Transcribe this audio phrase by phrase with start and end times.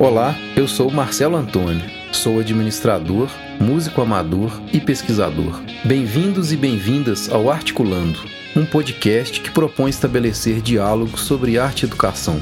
[0.00, 5.60] Olá, eu sou Marcelo Antônio, sou administrador, músico amador e pesquisador.
[5.84, 8.20] Bem-vindos e bem-vindas ao Articulando,
[8.54, 12.40] um podcast que propõe estabelecer diálogos sobre arte e educação.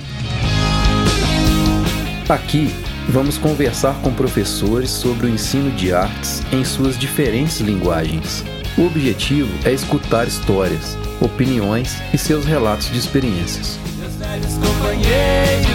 [2.29, 2.69] Aqui
[3.08, 8.45] vamos conversar com professores sobre o ensino de artes em suas diferentes linguagens.
[8.77, 13.79] O objetivo é escutar histórias, opiniões e seus relatos de experiências.
[13.99, 15.67] Meus velhos companheiros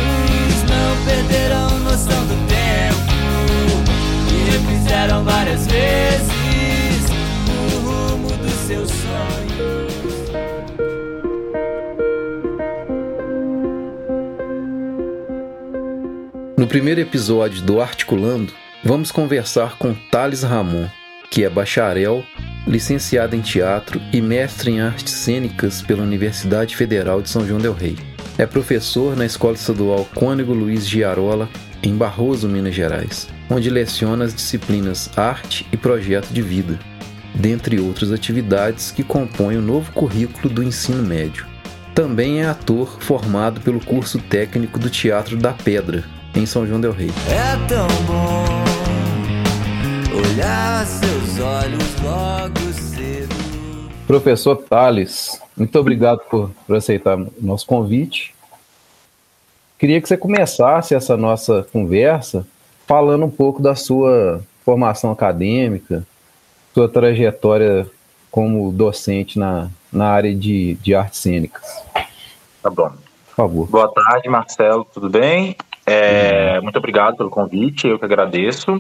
[0.70, 1.61] não perderão
[1.92, 2.96] do tempo
[4.32, 6.32] e refizeram várias vezes
[7.50, 10.32] o rumo dos seus sonhos.
[16.58, 18.54] No primeiro episódio do Articulando,
[18.86, 20.88] vamos conversar com Thales Ramon,
[21.30, 22.24] que é bacharel,
[22.66, 27.74] licenciado em teatro e mestre em artes cênicas pela Universidade Federal de São João del
[27.74, 27.98] Rei.
[28.38, 31.50] É professor na Escola Estadual Cônego Luiz Giarola,
[31.84, 36.80] em Barroso, Minas Gerais, onde leciona as disciplinas Arte e Projeto de Vida,
[37.34, 41.46] dentre outras atividades que compõem o novo currículo do ensino médio.
[41.94, 46.04] Também é ator formado pelo curso técnico do Teatro da Pedra,
[46.36, 47.12] em São João del Rei.
[47.30, 48.72] É tão bom
[50.18, 53.36] olhar seus olhos logo cedo.
[54.08, 58.34] Professor Thales, muito obrigado por, por aceitar o nosso convite.
[59.82, 62.46] Queria que você começasse essa nossa conversa
[62.86, 66.06] falando um pouco da sua formação acadêmica,
[66.72, 67.90] sua trajetória
[68.30, 71.84] como docente na, na área de, de artes cênicas.
[72.62, 72.92] Tá bom.
[73.26, 73.68] Por favor.
[73.72, 75.56] Boa tarde, Marcelo, tudo bem?
[75.84, 78.80] É, muito obrigado pelo convite, eu que agradeço.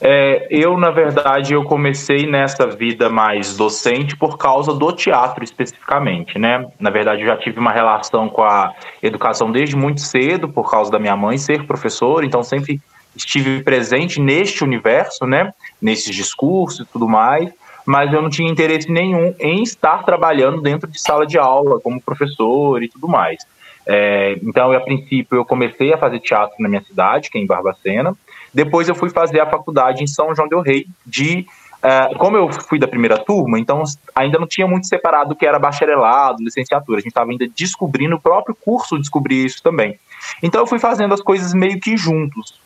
[0.00, 6.38] É, eu, na verdade, eu comecei nessa vida mais docente por causa do teatro especificamente,
[6.38, 6.66] né?
[6.78, 10.90] Na verdade, eu já tive uma relação com a educação desde muito cedo, por causa
[10.90, 12.80] da minha mãe ser professora, então sempre
[13.16, 15.52] estive presente neste universo, né?
[15.80, 17.50] Nesses discursos e tudo mais,
[17.86, 22.00] mas eu não tinha interesse nenhum em estar trabalhando dentro de sala de aula como
[22.00, 23.38] professor e tudo mais.
[23.86, 27.40] É, então, eu, a princípio, eu comecei a fazer teatro na minha cidade, que é
[27.40, 28.16] em Barbacena.
[28.54, 31.46] Depois eu fui fazer a faculdade em São João del Rei de
[31.84, 33.82] Uh, como eu fui da primeira turma, então
[34.14, 36.96] ainda não tinha muito separado o que era bacharelado, licenciatura.
[36.96, 39.98] A gente estava ainda descobrindo o próprio curso, descobrir isso também.
[40.42, 42.58] Então eu fui fazendo as coisas meio que juntos.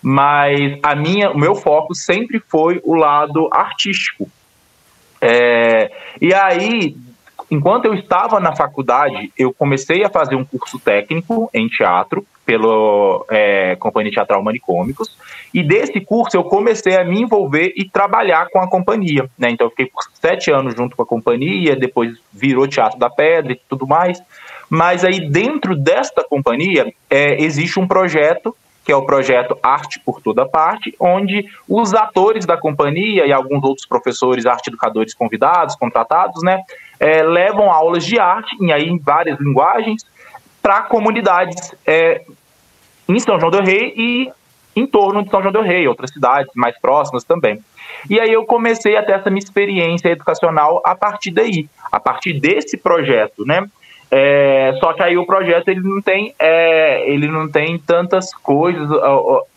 [0.00, 4.26] Mas a minha, o meu foco sempre foi o lado artístico.
[5.20, 6.96] É, e aí,
[7.50, 13.24] enquanto eu estava na faculdade, eu comecei a fazer um curso técnico em teatro pela
[13.30, 15.16] é, Companhia Teatral Manicômicos,
[15.52, 19.28] e desse curso eu comecei a me envolver e trabalhar com a companhia.
[19.38, 19.50] Né?
[19.50, 23.52] Então eu fiquei por sete anos junto com a companhia, depois virou Teatro da Pedra
[23.52, 24.22] e tudo mais.
[24.68, 30.20] Mas aí dentro desta companhia é, existe um projeto que é o projeto Arte por
[30.20, 36.42] Toda Parte, onde os atores da companhia e alguns outros professores, arte educadores convidados, contratados,
[36.42, 36.60] né,
[36.98, 40.04] é, levam aulas de arte, em, aí, em várias linguagens,
[40.60, 42.22] para comunidades é,
[43.08, 44.32] em São João del Rei e
[44.74, 47.62] em torno de São João del Rei, outras cidades mais próximas também.
[48.08, 52.34] E aí eu comecei a ter essa minha experiência educacional a partir daí, a partir
[52.34, 53.64] desse projeto, né?
[54.14, 58.86] É, só que aí o projeto ele não tem, é, ele não tem tantas coisas,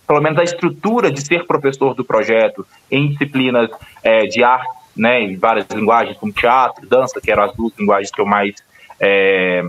[0.08, 3.70] pelo menos a estrutura de ser professor do projeto em disciplinas
[4.02, 8.10] é, de arte, né, em várias linguagens como teatro, dança, que eram as duas linguagens
[8.10, 8.56] que eu mais
[8.98, 9.66] é,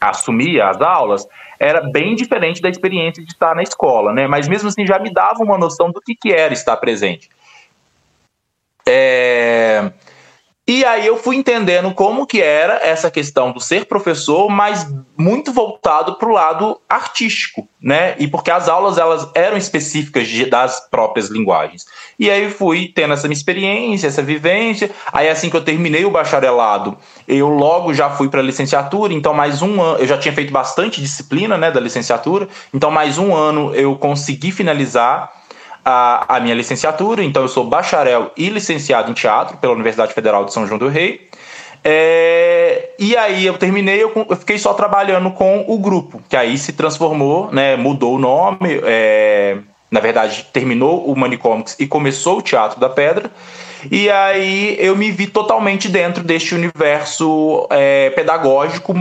[0.00, 1.26] assumia as aulas,
[1.62, 4.26] era bem diferente da experiência de estar na escola, né?
[4.26, 7.30] Mas mesmo assim já me dava uma noção do que, que era estar presente.
[8.84, 9.92] É,
[10.64, 14.86] e aí eu fui entendendo como que era essa questão do ser professor, mas
[15.16, 18.14] muito voltado para o lado artístico, né?
[18.16, 21.84] E porque as aulas elas eram específicas de, das próprias linguagens.
[22.16, 24.88] E aí fui tendo essa minha experiência, essa vivência.
[25.12, 26.96] Aí assim que eu terminei o bacharelado,
[27.26, 29.12] eu logo já fui para a licenciatura.
[29.12, 32.48] Então mais um ano, eu já tinha feito bastante disciplina, né, da licenciatura.
[32.72, 35.41] Então mais um ano eu consegui finalizar
[35.84, 40.44] a, a minha licenciatura, então eu sou bacharel e licenciado em teatro pela Universidade Federal
[40.44, 41.28] de São João do Rei.
[41.84, 46.56] É, e aí eu terminei, eu, eu, fiquei só trabalhando com o grupo, que aí
[46.56, 49.58] se transformou, né, mudou o nome, é,
[49.90, 53.30] na verdade terminou o Manicomics e começou o Teatro da Pedra.
[53.90, 58.94] E aí eu me vi totalmente dentro deste universo é, pedagógico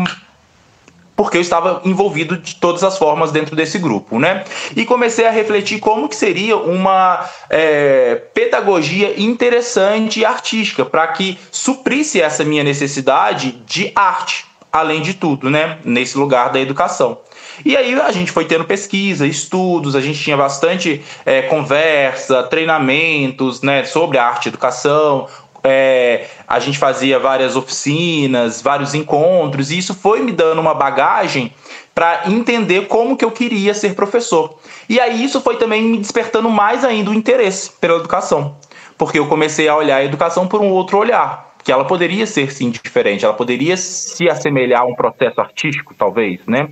[1.21, 4.44] porque eu estava envolvido de todas as formas dentro desse grupo, né?
[4.75, 11.38] E comecei a refletir como que seria uma é, pedagogia interessante e artística para que
[11.51, 15.77] suprisse essa minha necessidade de arte, além de tudo, né?
[15.85, 17.19] Nesse lugar da educação.
[17.63, 23.62] E aí a gente foi tendo pesquisa, estudos, a gente tinha bastante é, conversa, treinamentos
[23.62, 25.27] né, sobre a arte e educação.
[25.63, 31.53] É, a gente fazia várias oficinas, vários encontros, e isso foi me dando uma bagagem
[31.93, 34.57] para entender como que eu queria ser professor.
[34.89, 38.55] E aí isso foi também me despertando mais ainda o interesse pela educação,
[38.97, 42.51] porque eu comecei a olhar a educação por um outro olhar que ela poderia ser
[42.51, 46.69] sim diferente, ela poderia se assemelhar a um processo artístico, talvez, né?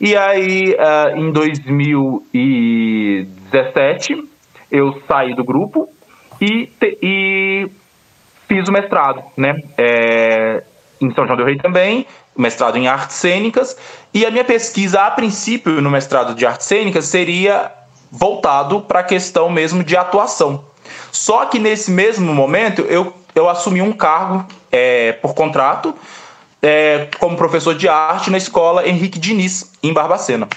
[0.00, 4.24] E aí, uh, em 2017,
[4.70, 5.88] eu saí do grupo
[6.40, 7.68] e, te, e
[8.48, 9.62] fiz o mestrado, né?
[9.76, 10.62] É,
[11.00, 12.06] em São João do Rei também,
[12.36, 13.76] mestrado em artes cênicas,
[14.12, 17.70] e a minha pesquisa, a princípio, no mestrado de artes cênicas, seria
[18.10, 20.64] voltado para a questão mesmo de atuação.
[21.12, 25.94] Só que nesse mesmo momento eu eu assumi um cargo é, por contrato
[26.60, 30.48] é, como professor de arte na escola Henrique Diniz, em Barbacena.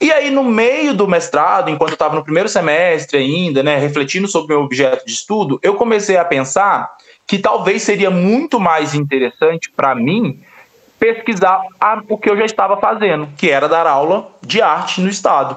[0.00, 4.28] E aí, no meio do mestrado, enquanto eu estava no primeiro semestre ainda, né, refletindo
[4.28, 8.94] sobre o meu objeto de estudo, eu comecei a pensar que talvez seria muito mais
[8.94, 10.38] interessante para mim
[10.98, 15.08] pesquisar a, o que eu já estava fazendo, que era dar aula de arte no
[15.08, 15.56] Estado.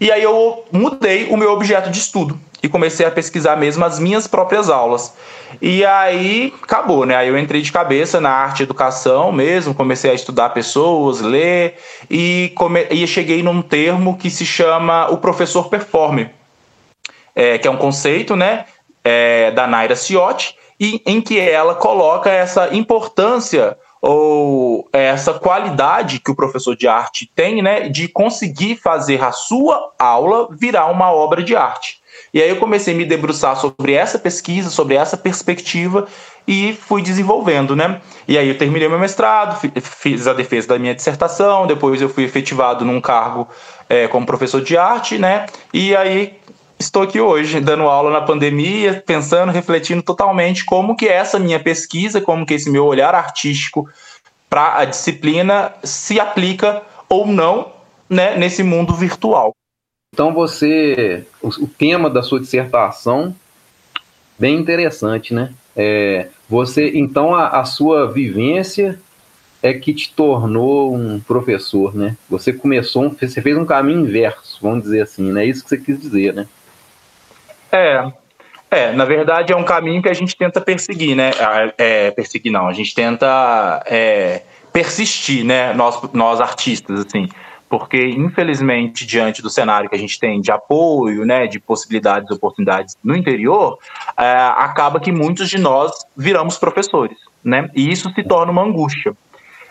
[0.00, 3.98] E aí eu mudei o meu objeto de estudo e comecei a pesquisar mesmo as
[3.98, 5.14] minhas próprias aulas.
[5.60, 7.14] E aí acabou, né?
[7.14, 11.76] Aí eu entrei de cabeça na arte e educação mesmo, comecei a estudar pessoas, ler
[12.10, 12.86] e, come...
[12.90, 16.30] e cheguei num termo que se chama o professor performer,
[17.36, 18.64] é, que é um conceito, né,
[19.04, 26.30] é, da Naira Ciotti, e em que ela coloca essa importância ou essa qualidade que
[26.30, 31.42] o professor de arte tem, né, de conseguir fazer a sua aula virar uma obra
[31.42, 32.00] de arte.
[32.34, 36.06] E aí eu comecei a me debruçar sobre essa pesquisa, sobre essa perspectiva
[36.46, 38.02] e fui desenvolvendo, né?
[38.28, 42.24] E aí eu terminei meu mestrado, fiz a defesa da minha dissertação, depois eu fui
[42.24, 43.48] efetivado num cargo
[43.88, 45.46] é, como professor de arte, né?
[45.72, 46.36] E aí
[46.78, 52.20] estou aqui hoje dando aula na pandemia, pensando, refletindo totalmente como que essa minha pesquisa,
[52.20, 53.88] como que esse meu olhar artístico
[54.48, 57.72] para a disciplina se aplica ou não
[58.08, 59.52] né, nesse mundo virtual.
[60.14, 63.34] Então você, o, tema da sua dissertação,
[64.38, 65.52] bem interessante, né?
[65.74, 69.00] É, você, então a, a, sua vivência
[69.60, 72.16] é que te tornou um professor, né?
[72.30, 75.44] Você começou, você fez um caminho inverso, vamos dizer assim, né?
[75.44, 76.46] É isso que você quis dizer, né?
[77.74, 78.12] É,
[78.70, 81.32] é, na verdade é um caminho que a gente tenta perseguir, né?
[81.76, 84.42] É, perseguir não, a gente tenta é,
[84.72, 85.72] persistir, né?
[85.74, 87.28] Nós, nós artistas, assim
[87.68, 92.96] porque infelizmente diante do cenário que a gente tem de apoio, né, de possibilidades, oportunidades
[93.02, 93.78] no interior,
[94.16, 99.12] é, acaba que muitos de nós viramos professores, né, e isso se torna uma angústia.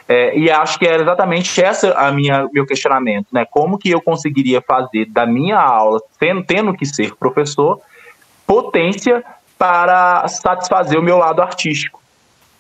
[0.06, 4.02] É, e acho que era exatamente essa a minha meu questionamento, né, como que eu
[4.02, 7.80] conseguiria fazer da minha aula, tendo, tendo que ser professor,
[8.46, 9.24] potência
[9.58, 12.02] para satisfazer o meu lado artístico.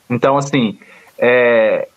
[0.10, 0.80] Então, assim,
[1.18, 1.88] é,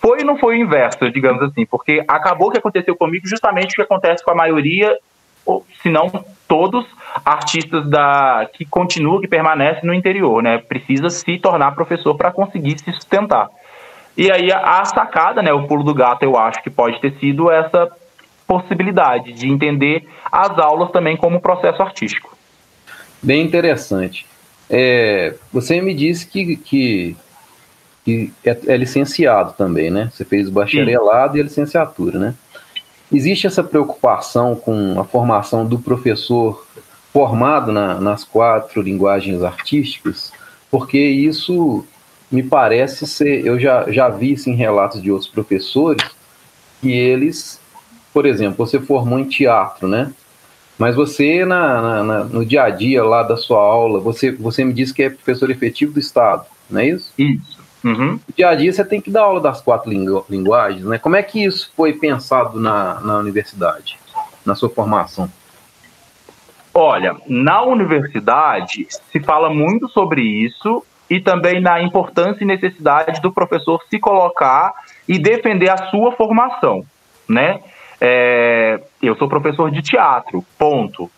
[0.00, 3.74] foi e não foi o inverso, digamos assim, porque acabou que aconteceu comigo justamente o
[3.74, 4.96] que acontece com a maioria,
[5.44, 6.10] ou se não
[6.46, 6.86] todos,
[7.24, 10.58] artistas da que continuam, que permanecem no interior, né?
[10.58, 13.48] Precisa se tornar professor para conseguir se sustentar.
[14.16, 17.12] E aí a, a sacada, né, o pulo do gato, eu acho que pode ter
[17.18, 17.90] sido essa
[18.46, 22.35] possibilidade de entender as aulas também como processo artístico.
[23.22, 24.26] Bem interessante.
[24.68, 27.16] É, você me disse que, que
[28.06, 30.08] que é, é, licenciado também, né?
[30.12, 31.38] Você fez o bacharelado Sim.
[31.38, 32.34] e a licenciatura, né?
[33.12, 36.64] Existe essa preocupação com a formação do professor
[37.12, 40.32] formado na, nas quatro linguagens artísticas,
[40.70, 41.84] porque isso
[42.30, 46.04] me parece ser, eu já, já vi isso em relatos de outros professores,
[46.80, 47.60] que eles,
[48.12, 50.12] por exemplo, você formou em teatro, né?
[50.78, 54.72] Mas você, na, na, no dia a dia lá da sua aula, você, você me
[54.72, 57.12] disse que é professor efetivo do Estado, não é isso?
[57.16, 57.56] Isso.
[57.82, 58.12] Uhum.
[58.12, 60.98] No dia a dia você tem que dar aula das quatro lingu linguagens, né?
[60.98, 63.98] Como é que isso foi pensado na, na universidade,
[64.44, 65.30] na sua formação?
[66.74, 73.32] Olha, na universidade se fala muito sobre isso e também na importância e necessidade do
[73.32, 74.74] professor se colocar
[75.08, 76.84] e defender a sua formação,
[77.28, 77.60] né?
[78.00, 81.10] É, eu sou professor de teatro, ponto.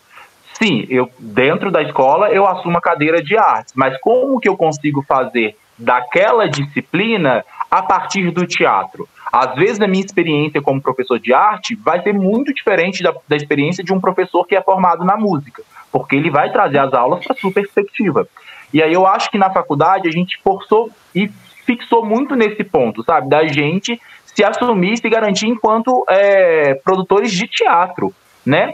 [0.53, 4.57] Sim, eu dentro da escola eu assumo a cadeira de artes, mas como que eu
[4.57, 9.07] consigo fazer daquela disciplina a partir do teatro.
[9.31, 13.35] Às vezes, a minha experiência como professor de arte vai ser muito diferente da, da
[13.35, 17.23] experiência de um professor que é formado na música, porque ele vai trazer as aulas
[17.23, 18.27] para sua perspectiva.
[18.73, 21.29] E aí eu acho que na faculdade a gente forçou e
[21.65, 23.29] fixou muito nesse ponto, sabe?
[23.29, 24.01] Da gente
[24.35, 28.13] se assumir e se garantir enquanto é, produtores de teatro,
[28.45, 28.73] né?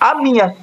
[0.00, 0.54] A minha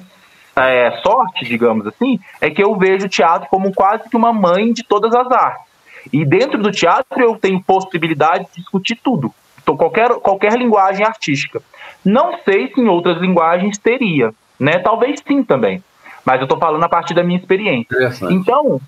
[0.56, 4.72] é, sorte, digamos assim, é que eu vejo o teatro como quase que uma mãe
[4.72, 5.70] de todas as artes.
[6.12, 9.32] E dentro do teatro eu tenho possibilidade de discutir tudo,
[9.62, 11.62] então, qualquer, qualquer linguagem artística.
[12.04, 14.78] Não sei se em outras linguagens teria, né?
[14.78, 15.82] Talvez sim também,
[16.24, 17.96] mas eu estou falando a partir da minha experiência.
[18.30, 18.80] Então,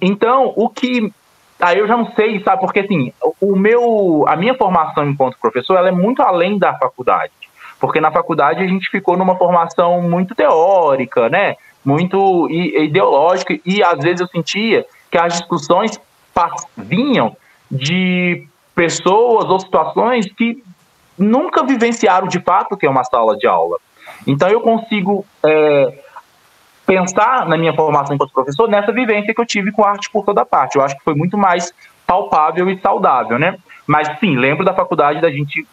[0.00, 1.12] então o que
[1.60, 2.60] Aí eu já não sei, sabe?
[2.60, 7.32] Porque assim, o meu, a minha formação enquanto professor, ela é muito além da faculdade.
[7.80, 11.56] Porque na faculdade a gente ficou numa formação muito teórica, né?
[11.84, 16.00] Muito ideológica e às vezes eu sentia que as discussões
[16.76, 17.36] vinham
[17.70, 20.62] de pessoas ou situações que
[21.16, 23.78] nunca vivenciaram de fato o que é uma sala de aula.
[24.26, 26.03] Então eu consigo é,
[26.86, 30.24] pensar na minha formação enquanto professor nessa vivência que eu tive com a arte por
[30.24, 30.76] toda parte.
[30.76, 31.72] Eu acho que foi muito mais
[32.06, 33.56] palpável e saudável, né?
[33.86, 35.66] Mas sim, lembro da faculdade da gente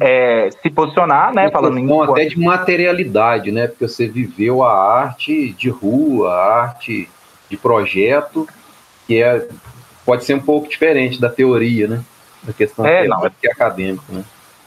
[0.00, 1.50] é, se posicionar, né?
[1.50, 3.66] falando em até de materialidade, né?
[3.66, 7.08] Porque você viveu a arte de rua, a arte
[7.50, 8.48] de projeto,
[9.06, 9.46] que é
[10.04, 12.02] pode ser um pouco diferente da teoria, né?
[12.42, 14.24] Da questão é, não, é acadêmica, né?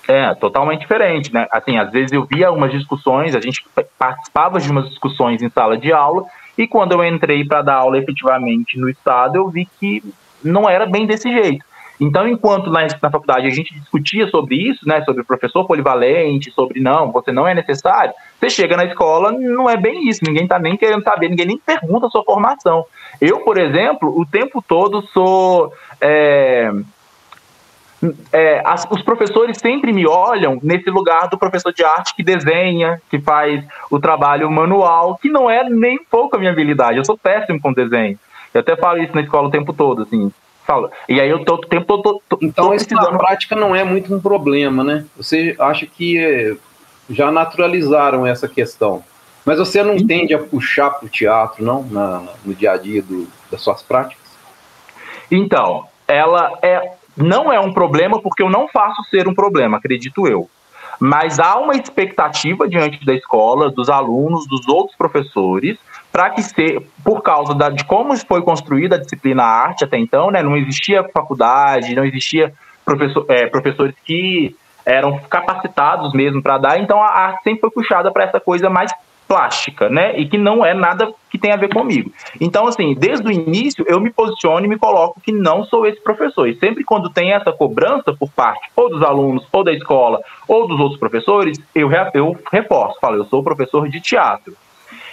[0.07, 1.47] É, totalmente diferente, né?
[1.51, 3.65] Assim, às vezes eu via umas discussões, a gente
[3.97, 6.25] participava de umas discussões em sala de aula,
[6.57, 10.03] e quando eu entrei para dar aula efetivamente no estado, eu vi que
[10.43, 11.65] não era bem desse jeito.
[11.99, 16.81] Então, enquanto na, na faculdade a gente discutia sobre isso, né, sobre professor polivalente, sobre
[16.81, 20.59] não, você não é necessário, você chega na escola, não é bem isso, ninguém está
[20.59, 22.85] nem querendo saber, ninguém nem pergunta a sua formação.
[23.21, 25.73] Eu, por exemplo, o tempo todo sou.
[26.01, 26.71] É,
[28.31, 33.01] é, as, os professores sempre me olham nesse lugar do professor de arte que desenha,
[33.09, 36.97] que faz o trabalho manual, que não é nem pouco a minha habilidade.
[36.97, 38.19] Eu sou péssimo com desenho.
[38.53, 40.31] Eu até falo isso na escola o tempo todo, assim.
[40.65, 40.89] Falo.
[41.07, 42.21] E aí eu tô o tempo todo.
[42.27, 45.05] Tô, tô, então, isso na prática não é muito um problema, né?
[45.15, 46.55] Você acha que é,
[47.09, 49.03] já naturalizaram essa questão.
[49.45, 50.07] Mas você não Sim.
[50.07, 53.83] tende a puxar para o teatro, não, na, no dia a dia do, das suas
[53.83, 54.25] práticas?
[55.29, 60.27] Então, ela é não é um problema porque eu não faço ser um problema, acredito
[60.27, 60.49] eu.
[60.99, 65.77] Mas há uma expectativa diante da escola, dos alunos, dos outros professores,
[66.11, 70.31] para que se, por causa da, de como foi construída a disciplina arte até então,
[70.31, 72.53] né, não existia faculdade, não existia
[72.85, 74.55] professor, é, professores que
[74.85, 78.91] eram capacitados mesmo para dar, então a arte sempre foi puxada para essa coisa mais
[79.27, 80.17] plástica, né?
[80.17, 82.11] E que não é nada que tem a ver comigo.
[82.39, 86.01] Então, assim, desde o início eu me posiciono e me coloco que não sou esse
[86.01, 86.47] professor.
[86.47, 90.67] E sempre quando tem essa cobrança por parte ou dos alunos, ou da escola, ou
[90.67, 94.55] dos outros professores, eu, eu reforço, falo, eu sou professor de teatro.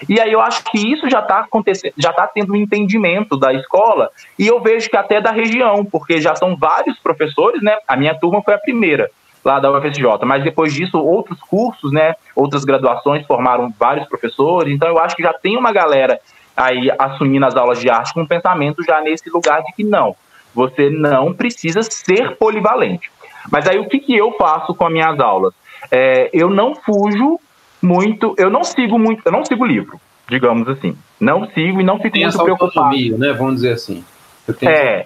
[0.08, 3.52] E aí eu acho que isso já está acontecendo, já está tendo um entendimento da
[3.52, 7.76] escola, e eu vejo que até da região, porque já são vários professores, né?
[7.86, 9.10] A minha turma foi a primeira
[9.44, 10.04] lá da UFSJ.
[10.24, 14.74] Mas depois disso, outros cursos, né, outras graduações formaram vários professores.
[14.74, 16.20] Então eu acho que já tem uma galera
[16.56, 20.14] aí assumindo as aulas de arte com um pensamento já nesse lugar de que não,
[20.54, 23.10] você não precisa ser polivalente.
[23.50, 25.52] Mas aí o que, que eu faço com as minhas aulas?
[25.90, 27.40] É, eu não fujo
[27.80, 30.96] muito, eu não sigo muito, eu não sigo livro, digamos assim.
[31.18, 33.18] Não sigo e não fico tem muito essa preocupado.
[33.18, 33.32] né?
[33.32, 34.04] Vamos dizer assim.
[34.46, 35.04] Eu tenho é,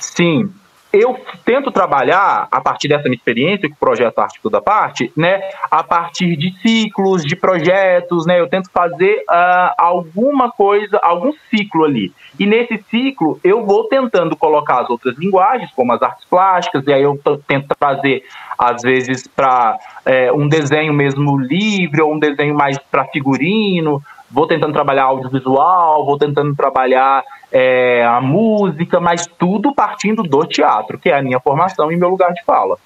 [0.00, 0.50] sim,
[0.94, 5.40] eu tento trabalhar, a partir dessa minha experiência com o projeto Arte Toda Parte, né,
[5.70, 11.84] a partir de ciclos, de projetos, né, eu tento fazer uh, alguma coisa, algum ciclo
[11.84, 12.12] ali.
[12.38, 16.92] E nesse ciclo, eu vou tentando colocar as outras linguagens, como as artes plásticas, e
[16.92, 18.22] aí eu tento trazer,
[18.56, 24.46] às vezes, para é, um desenho mesmo livre, ou um desenho mais para figurino, vou
[24.46, 27.22] tentando trabalhar audiovisual, vou tentando trabalhar
[27.56, 32.08] é, a música, mas tudo partindo do teatro, que é a minha formação e meu
[32.08, 32.76] lugar de fala.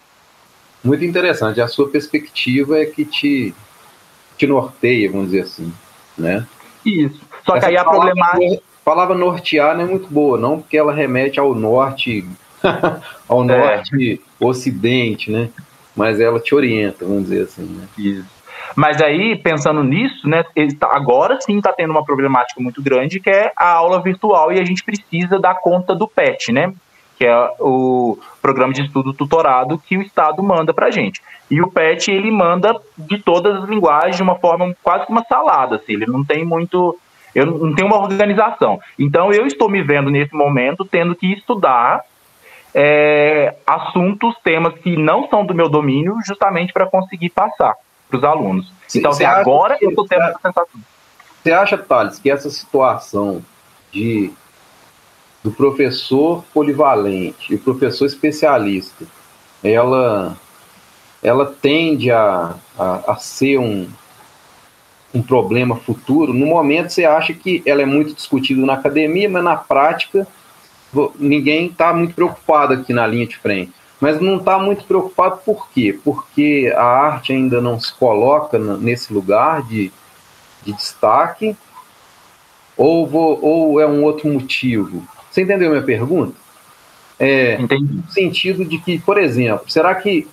[0.84, 1.58] Muito interessante.
[1.58, 3.54] A sua perspectiva é que te,
[4.36, 5.72] te norteia, vamos dizer assim,
[6.18, 6.46] né?
[6.84, 7.18] Isso.
[7.46, 8.62] Só Essa que aí a problemática...
[8.82, 12.26] A palavra nortear não é muito boa, não, porque ela remete ao norte,
[13.28, 13.46] ao é.
[13.46, 15.50] norte ocidente, né?
[15.96, 17.86] Mas ela te orienta, vamos dizer assim, né?
[17.98, 18.37] Isso.
[18.78, 20.44] Mas aí, pensando nisso, né,
[20.78, 24.60] tá, agora sim está tendo uma problemática muito grande, que é a aula virtual, e
[24.60, 26.72] a gente precisa dar conta do PET, né?
[27.18, 31.20] Que é o programa de estudo tutorado que o Estado manda para a gente.
[31.50, 35.24] E o PET, ele manda de todas as linguagens de uma forma quase que uma
[35.24, 36.96] salada, assim, ele não tem muito.
[37.34, 38.78] Eu não tenho uma organização.
[38.96, 42.02] Então, eu estou me vendo nesse momento tendo que estudar
[42.72, 47.74] é, assuntos, temas que não são do meu domínio, justamente para conseguir passar
[48.08, 48.72] para os alunos.
[48.94, 50.80] então, assim, agora que, eu estou tendo essa sensação.
[51.42, 53.44] Você acha, Thales, que essa situação
[53.92, 54.32] de
[55.42, 59.06] do professor polivalente e o professor especialista
[59.62, 60.36] ela,
[61.22, 63.88] ela tende a, a, a ser um,
[65.14, 66.32] um problema futuro.
[66.32, 70.26] No momento você acha que ela é muito discutida na academia, mas na prática
[71.18, 73.72] ninguém está muito preocupado aqui na linha de frente.
[74.00, 75.98] Mas não está muito preocupado por quê?
[76.04, 79.90] Porque a arte ainda não se coloca nesse lugar de,
[80.64, 81.56] de destaque,
[82.76, 85.02] ou, vou, ou é um outro motivo?
[85.30, 86.34] Você entendeu minha pergunta?
[87.18, 87.92] É, Entendi.
[87.92, 90.28] No sentido de que, por exemplo, será que,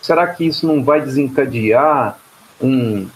[0.00, 2.18] será que isso não vai desencadear
[2.58, 3.06] um,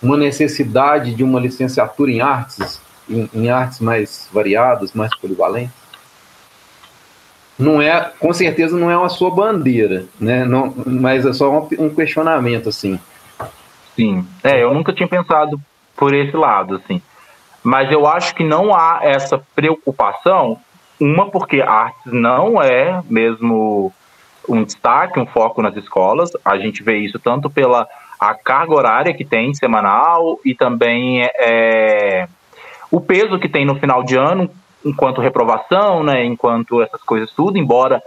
[0.00, 5.87] uma necessidade de uma licenciatura em artes, em, em artes mais variadas, mais polivalentes?
[7.58, 10.44] Não é, com certeza não é uma sua bandeira, né?
[10.44, 13.00] Não, mas é só um, um questionamento assim.
[13.96, 15.60] Sim, é, eu nunca tinha pensado
[15.96, 17.02] por esse lado, assim.
[17.62, 20.58] Mas eu acho que não há essa preocupação,
[21.00, 23.92] uma porque artes não é mesmo
[24.48, 26.30] um destaque, um foco nas escolas.
[26.44, 27.86] A gente vê isso tanto pela
[28.18, 32.26] a carga horária que tem semanal e também é,
[32.90, 34.50] o peso que tem no final de ano,
[34.84, 38.02] enquanto reprovação, né, enquanto essas coisas tudo, embora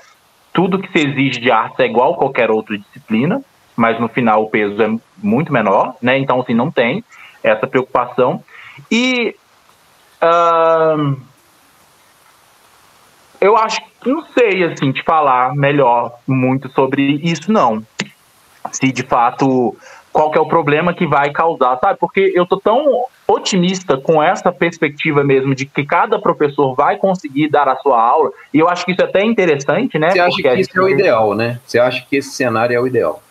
[0.54, 3.42] tudo que se exige de arte é igual a qualquer outra disciplina,
[3.76, 7.04] mas no final o peso é muito menor, né, então assim, não tem
[7.44, 8.44] essa preocupação.
[8.90, 9.36] E
[10.22, 11.18] uh,
[13.40, 17.84] eu acho, não sei assim, te falar melhor muito sobre isso não.
[18.72, 19.76] Se de fato
[20.12, 21.98] qual que é o problema que vai causar, sabe?
[22.00, 27.50] Porque eu tô tão otimista com essa perspectiva mesmo de que cada professor vai conseguir
[27.50, 30.12] dar a sua aula, e eu acho que isso é até interessante, né?
[30.12, 31.60] Você acha Porque que isso é o ideal, né?
[31.66, 33.22] Você acha que esse cenário é o ideal?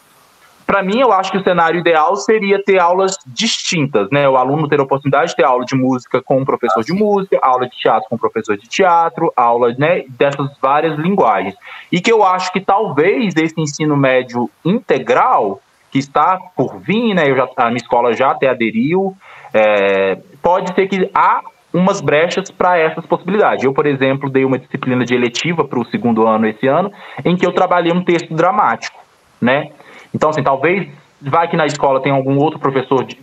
[0.71, 4.29] Para mim, eu acho que o cenário ideal seria ter aulas distintas, né?
[4.29, 6.93] O aluno ter a oportunidade de ter aula de música com um professor ah, de
[6.93, 11.57] música, aula de teatro com um professor de teatro, aula né, dessas várias linguagens.
[11.91, 15.61] E que eu acho que talvez esse ensino médio integral
[15.91, 17.29] que está por vir, né?
[17.29, 19.17] Eu já, a minha escola já até aderiu.
[19.53, 23.65] É, pode ser que há umas brechas para essas possibilidades.
[23.65, 26.93] Eu, por exemplo, dei uma disciplina de eletiva para o segundo ano esse ano,
[27.25, 28.99] em que eu trabalhei um texto dramático,
[29.41, 29.71] né?
[30.15, 30.89] Então, assim, talvez
[31.21, 33.21] vai que na escola tem algum outro professor de,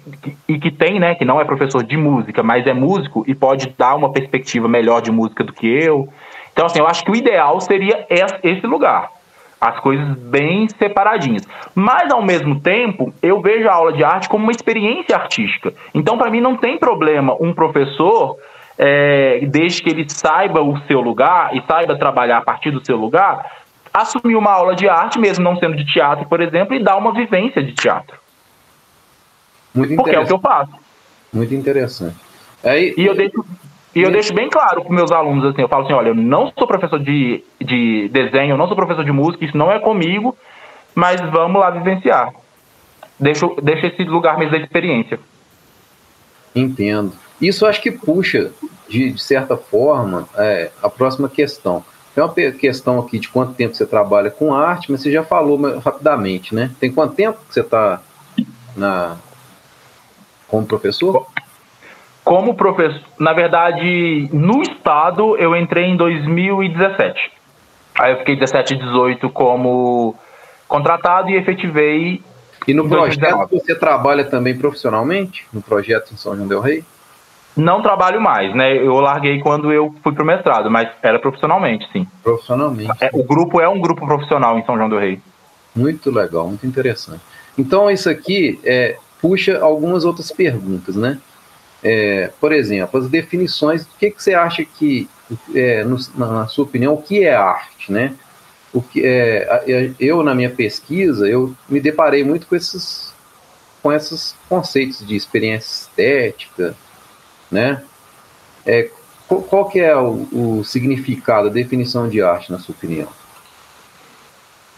[0.47, 3.73] e que tem, né, que não é professor de música, mas é músico e pode
[3.75, 6.07] dar uma perspectiva melhor de música do que eu.
[6.53, 8.05] Então, assim, eu acho que o ideal seria
[8.43, 9.16] esse lugar
[9.59, 11.43] as coisas bem separadinhas.
[11.73, 15.73] Mas, ao mesmo tempo, eu vejo a aula de arte como uma experiência artística.
[15.93, 18.37] Então, para mim, não tem problema um professor,
[18.77, 22.95] é, desde que ele saiba o seu lugar e saiba trabalhar a partir do seu
[22.95, 23.45] lugar,
[23.93, 27.11] assumir uma aula de arte, mesmo não sendo de teatro, por exemplo, e dar uma
[27.13, 28.17] vivência de teatro.
[29.73, 30.71] Muito Porque é o que eu faço.
[31.33, 32.15] Muito interessante.
[32.63, 33.45] Aí, e eu deixo,
[33.97, 36.53] e eu deixo bem claro para meus alunos, assim, eu falo assim, olha, eu não
[36.55, 40.37] sou professor de, de desenho, eu não sou professor de música, isso não é comigo,
[40.93, 42.31] mas vamos lá vivenciar.
[43.19, 45.19] Deixa, deixa esse lugar mesmo da experiência.
[46.55, 47.13] Entendo.
[47.41, 48.51] Isso acho que puxa,
[48.87, 51.83] de, de certa forma, é, a próxima questão.
[52.13, 55.59] Tem uma questão aqui de quanto tempo você trabalha com arte, mas você já falou
[55.79, 56.69] rapidamente, né?
[56.79, 57.99] Tem quanto tempo que você está
[58.75, 59.17] na
[60.47, 61.25] como professor?
[62.27, 67.31] Como professor, na verdade, no estado eu entrei em 2017.
[67.97, 70.13] Aí eu fiquei 17 e 18 como
[70.67, 72.21] contratado e efetivei.
[72.67, 75.47] E no projeto você trabalha também profissionalmente?
[75.53, 76.83] No projeto em São João Del Rei?
[77.55, 78.75] Não trabalho mais, né?
[78.75, 82.05] Eu larguei quando eu fui pro mestrado, mas era profissionalmente, sim.
[82.21, 82.91] Profissionalmente.
[82.99, 85.21] É, o grupo é um grupo profissional em São João Del Rei.
[85.73, 87.21] Muito legal, muito interessante.
[87.57, 91.19] Então isso aqui é, puxa algumas outras perguntas, né?
[91.83, 95.09] É, por exemplo, as definições, o que, que você acha que,
[95.53, 98.15] é, no, na sua opinião, o que é arte, né?
[98.73, 103.13] O que é, eu, na minha pesquisa, eu me deparei muito com esses,
[103.81, 106.75] com esses conceitos de experiência estética,
[107.51, 107.83] né?
[108.65, 108.89] É,
[109.27, 113.07] qual, qual que é o, o significado, a definição de arte, na sua opinião?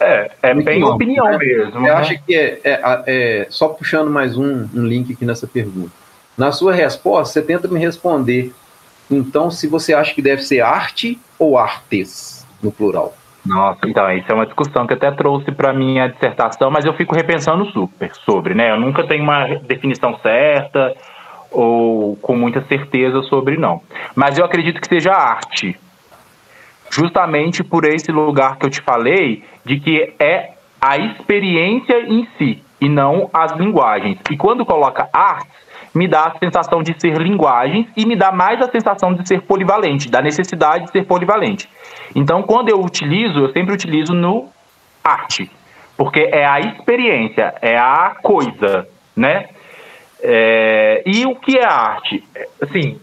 [0.00, 1.38] É, é bem opinião, opinião né?
[1.38, 1.72] mesmo.
[1.72, 1.90] Você né?
[1.90, 5.92] acha que é, é, é, só puxando mais um, um link aqui nessa pergunta?
[6.40, 8.50] Na sua resposta, você tenta me responder.
[9.10, 13.14] Então, se você acha que deve ser arte ou artes, no plural.
[13.44, 17.14] Nossa, então, isso é uma discussão que até trouxe para minha dissertação, mas eu fico
[17.14, 18.70] repensando super sobre, né?
[18.70, 20.96] Eu nunca tenho uma definição certa
[21.50, 23.82] ou com muita certeza sobre, não.
[24.14, 25.78] Mas eu acredito que seja arte.
[26.88, 32.64] Justamente por esse lugar que eu te falei, de que é a experiência em si
[32.80, 34.16] e não as linguagens.
[34.30, 35.60] E quando coloca arte,
[35.94, 39.42] me dá a sensação de ser linguagens e me dá mais a sensação de ser
[39.42, 41.68] polivalente, da necessidade de ser polivalente.
[42.14, 44.48] Então, quando eu utilizo, eu sempre utilizo no
[45.02, 45.50] arte,
[45.96, 49.48] porque é a experiência, é a coisa, né?
[50.22, 52.22] É, e o que é arte?
[52.60, 53.00] Assim,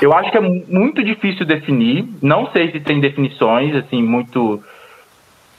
[0.00, 2.08] eu acho que é muito difícil definir.
[2.22, 4.62] Não sei se tem definições assim muito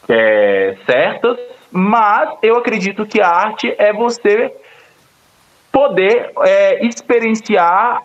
[0.10, 1.38] é, certas,
[1.72, 4.54] mas eu acredito que a arte é você
[5.74, 8.04] poder é, experienciar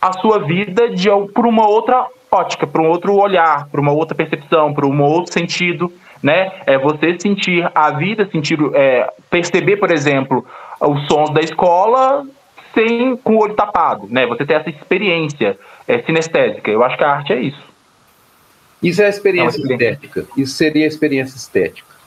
[0.00, 4.14] a sua vida de, por uma outra ótica, por um outro olhar, por uma outra
[4.14, 6.52] percepção, por um outro sentido, né?
[6.66, 10.46] É você sentir a vida, sentir, é, perceber, por exemplo,
[10.80, 12.24] os sons da escola
[12.72, 14.24] sem com o olho tapado, né?
[14.26, 16.70] Você ter essa experiência é, sinestésica.
[16.70, 17.66] Eu acho que a arte é isso.
[18.80, 20.26] Isso é a experiência, é experiência estética.
[20.36, 21.97] Isso seria a experiência estética.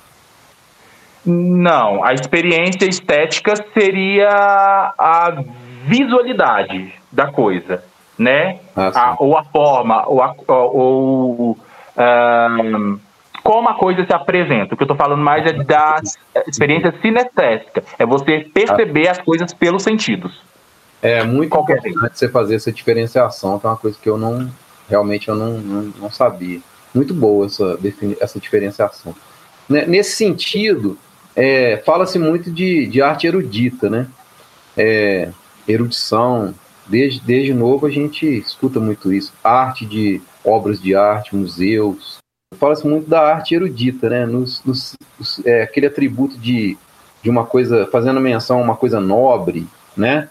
[1.25, 4.29] Não, a experiência estética seria
[4.97, 5.43] a
[5.85, 7.83] visualidade da coisa,
[8.17, 8.59] né?
[8.75, 11.57] Ah, a, ou a forma, ou, a, ou
[11.97, 12.99] um,
[13.43, 14.73] como a coisa se apresenta.
[14.73, 16.01] O que eu estou falando mais é da
[16.47, 17.83] experiência sinestésica.
[17.99, 20.41] É você perceber as coisas pelos sentidos.
[21.01, 24.49] É muito Qualquer importante você fazer essa diferenciação, que é uma coisa que eu não
[24.91, 26.59] realmente eu não, não, não sabia.
[26.93, 27.79] Muito boa essa,
[28.19, 29.15] essa diferenciação.
[29.67, 30.97] Né, nesse sentido,
[31.35, 34.07] é, fala-se muito de, de arte erudita, né?
[34.75, 35.29] É,
[35.67, 36.53] erudição.
[36.87, 39.33] Desde, desde novo a gente escuta muito isso.
[39.43, 42.17] Arte de obras de arte, museus.
[42.57, 44.25] Fala-se muito da arte erudita, né?
[44.25, 44.95] Nos, nos,
[45.45, 46.77] é, aquele atributo de,
[47.23, 50.27] de uma coisa, fazendo menção a uma coisa nobre, né?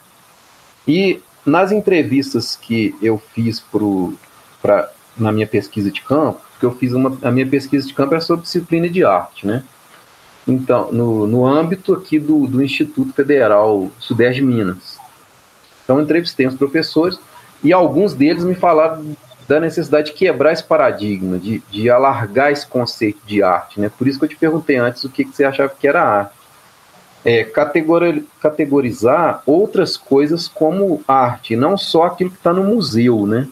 [0.86, 4.14] E nas entrevistas que eu fiz pro,
[4.60, 8.14] pra, na minha pesquisa de campo, que eu fiz uma, a minha pesquisa de campo
[8.14, 9.64] é sobre disciplina de arte, né?
[10.50, 14.98] Então, no, no âmbito aqui do, do Instituto Federal Sudeste de Minas.
[15.84, 17.18] Então, entrevistei os professores
[17.62, 22.66] e alguns deles me falaram da necessidade de quebrar esse paradigma, de, de alargar esse
[22.66, 23.80] conceito de arte.
[23.80, 23.90] Né?
[23.96, 26.40] Por isso que eu te perguntei antes o que, que você achava que era arte.
[27.22, 27.44] É,
[28.40, 33.26] categorizar outras coisas como arte, não só aquilo que está no museu.
[33.26, 33.48] Né?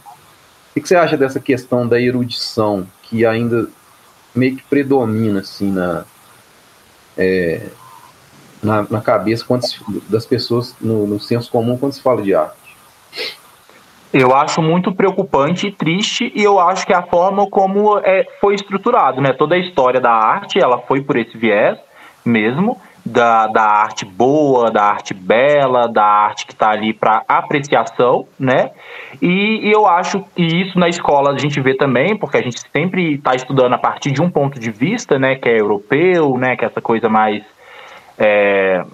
[0.71, 3.69] O que, que você acha dessa questão da erudição, que ainda
[4.35, 6.05] meio que predomina assim, na,
[7.19, 7.67] é,
[8.63, 12.57] na, na, cabeça se, das pessoas, no, no senso comum, quando se fala de arte?
[14.13, 18.55] Eu acho muito preocupante e triste, e eu acho que a forma como é, foi
[18.55, 19.33] estruturado, né?
[19.33, 21.79] Toda a história da arte, ela foi por esse viés
[22.25, 28.27] mesmo, da, da arte boa, da arte bela, da arte que está ali para apreciação,
[28.39, 28.71] né?
[29.21, 32.61] E, e, eu acho que isso na escola a gente vê também, porque a gente
[32.73, 35.37] sempre está estudando a partir de um ponto de vista, né?
[35.37, 36.57] Que é europeu, né?
[36.57, 37.43] Que é essa coisa mais
[38.19, 38.85] é,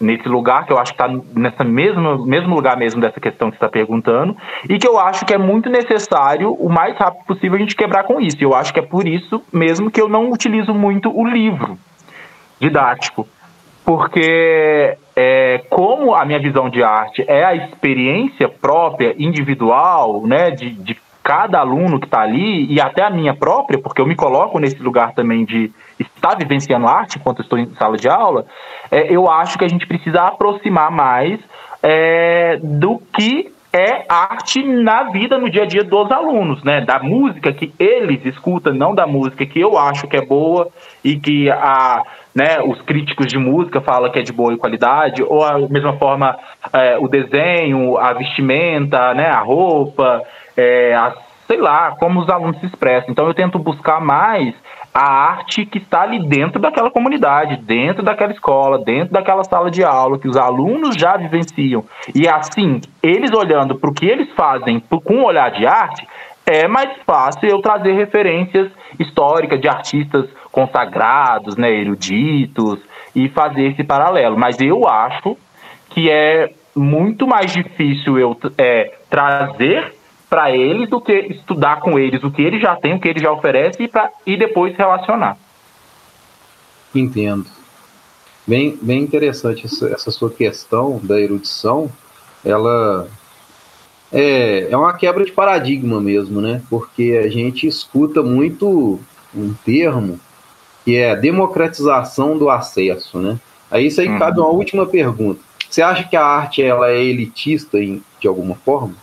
[0.00, 3.56] nesse lugar que eu acho que está nessa mesmo mesmo lugar mesmo dessa questão que
[3.56, 4.36] está perguntando
[4.68, 8.04] e que eu acho que é muito necessário o mais rápido possível a gente quebrar
[8.04, 8.36] com isso.
[8.40, 11.78] Eu acho que é por isso mesmo que eu não utilizo muito o livro
[12.60, 13.26] didático,
[13.84, 20.70] porque é, como a minha visão de arte é a experiência própria, individual, né, de,
[20.70, 24.58] de cada aluno que está ali e até a minha própria, porque eu me coloco
[24.58, 28.44] nesse lugar também de estar vivenciando arte enquanto estou em sala de aula,
[28.90, 31.38] é, eu acho que a gente precisa aproximar mais
[31.82, 36.82] é, do que é arte na vida, no dia a dia dos alunos, né?
[36.82, 40.68] Da música que eles escutam, não da música que eu acho que é boa
[41.04, 42.02] e que a,
[42.34, 46.38] né, os críticos de música falam que é de boa qualidade, ou a mesma forma
[46.72, 50.22] é, o desenho, a vestimenta, né, a roupa,
[50.56, 51.14] é, a,
[51.46, 53.10] sei lá, como os alunos se expressam.
[53.10, 54.54] Então eu tento buscar mais
[54.94, 59.82] a arte que está ali dentro daquela comunidade, dentro daquela escola, dentro daquela sala de
[59.82, 61.84] aula, que os alunos já vivenciam.
[62.14, 66.06] E assim, eles olhando para o que eles fazem com um olhar de arte,
[66.44, 72.78] é mais fácil eu trazer referências históricas de artistas consagrados, né, eruditos,
[73.16, 74.38] e fazer esse paralelo.
[74.38, 75.36] Mas eu acho
[75.90, 79.94] que é muito mais difícil eu é, trazer
[80.28, 83.22] para eles do que estudar com eles o que eles já têm, o que eles
[83.22, 85.36] já oferecem e, pra, e depois relacionar.
[86.94, 87.46] Entendo.
[88.46, 91.90] Bem, bem interessante essa, sua questão da erudição.
[92.44, 93.08] Ela
[94.10, 96.62] é, é uma quebra de paradigma mesmo, né?
[96.68, 98.98] Porque a gente escuta muito
[99.34, 100.18] um termo
[100.84, 103.38] que é a democratização do acesso, né?
[103.70, 104.18] Aí isso aí uhum.
[104.18, 105.40] cabe uma última pergunta.
[105.68, 108.94] Você acha que a arte ela é elitista em, de alguma forma?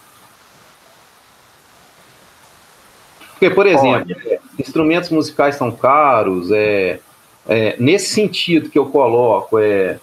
[3.32, 4.40] Porque, por exemplo, Olha.
[4.60, 7.00] instrumentos musicais são caros, é,
[7.48, 9.98] é, nesse sentido que eu coloco, é,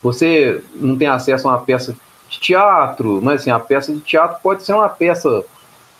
[0.00, 1.94] você não tem acesso a uma peça
[2.28, 5.44] de teatro, mas assim, a peça de teatro pode ser uma peça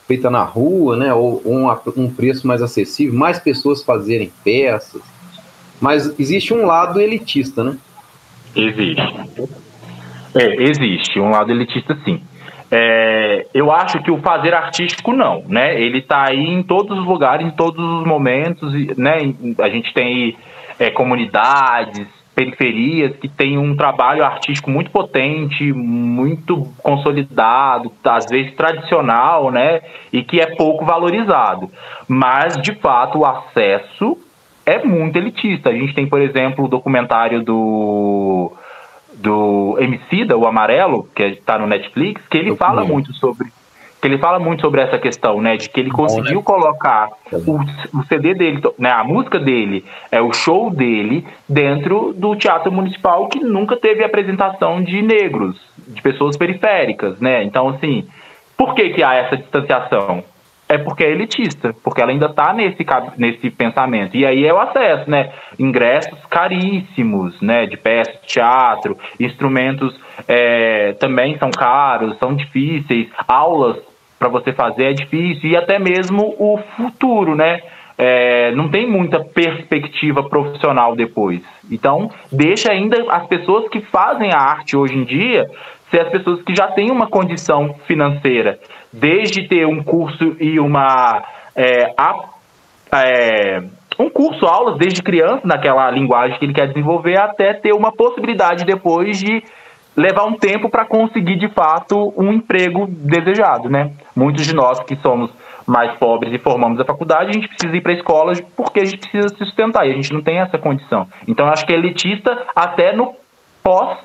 [0.07, 5.03] feita na rua, né, ou, ou um preço mais acessível, mais pessoas fazerem peças.
[5.81, 7.77] Mas existe um lado elitista, né?
[8.55, 9.03] Existe.
[10.35, 12.23] É, existe um lado elitista, sim.
[12.71, 15.79] É, eu acho que o fazer artístico não, né?
[15.81, 19.35] Ele está aí em todos os lugares, em todos os momentos, né?
[19.59, 20.37] A gente tem
[20.79, 29.51] é, comunidades, periferias que têm um trabalho artístico muito potente, muito consolidado, às vezes tradicional,
[29.51, 29.83] né?
[30.13, 31.71] E que é pouco valorizado.
[32.09, 34.19] Mas, de fato, o acesso
[34.65, 35.71] é muito elitista.
[35.71, 38.53] A gente tem, por exemplo, o documentário do
[39.15, 43.53] do Emicida, o Amarelo, que está no Netflix, que ele fala muito sobre
[44.03, 46.43] que ele fala muito sobre essa questão, né, de que ele conseguiu né?
[46.43, 47.61] colocar o,
[47.97, 53.29] o, CD dele, né, a música dele, é o show dele dentro do Teatro Municipal
[53.29, 57.45] que nunca teve apresentação de negros, de pessoas periféricas, né?
[57.45, 58.09] Então assim,
[58.57, 60.25] por que que há essa distanciação?
[60.69, 62.79] é porque é elitista, porque ela ainda está nesse,
[63.19, 64.17] nesse pensamento.
[64.17, 65.31] E aí é o acesso, né?
[65.59, 67.67] Ingressos caríssimos, né?
[67.67, 69.95] De peças de teatro, instrumentos
[70.27, 73.77] é, também são caros, são difíceis, aulas
[74.23, 77.61] para você fazer é difícil, e até mesmo o futuro, né?
[77.99, 81.43] É, não tem muita perspectiva profissional depois.
[81.71, 85.51] Então, deixa ainda as pessoas que fazem a arte hoje em dia
[85.91, 88.59] ser as pessoas que já têm uma condição financeira
[88.93, 91.23] desde ter um curso e uma
[91.55, 92.15] é, a,
[92.95, 93.63] é,
[93.99, 98.65] um curso, aulas desde criança naquela linguagem que ele quer desenvolver, até ter uma possibilidade
[98.65, 99.43] depois de
[99.97, 103.93] levar um tempo para conseguir de fato um emprego desejado, né?
[104.17, 105.31] Muitos de nós que somos
[105.67, 108.85] mais pobres e formamos a faculdade, a gente precisa ir para a escola porque a
[108.85, 111.07] gente precisa se sustentar e a gente não tem essa condição.
[111.27, 113.15] Então acho que é elitista até no
[113.63, 113.99] pós,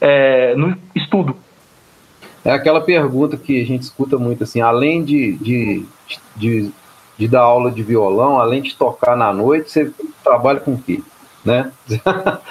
[0.00, 1.36] é, no estudo.
[2.44, 5.84] É aquela pergunta que a gente escuta muito assim, além de, de,
[6.36, 6.70] de,
[7.18, 11.02] de dar aula de violão, além de tocar na noite, você trabalha com o quê?
[11.46, 11.70] Né?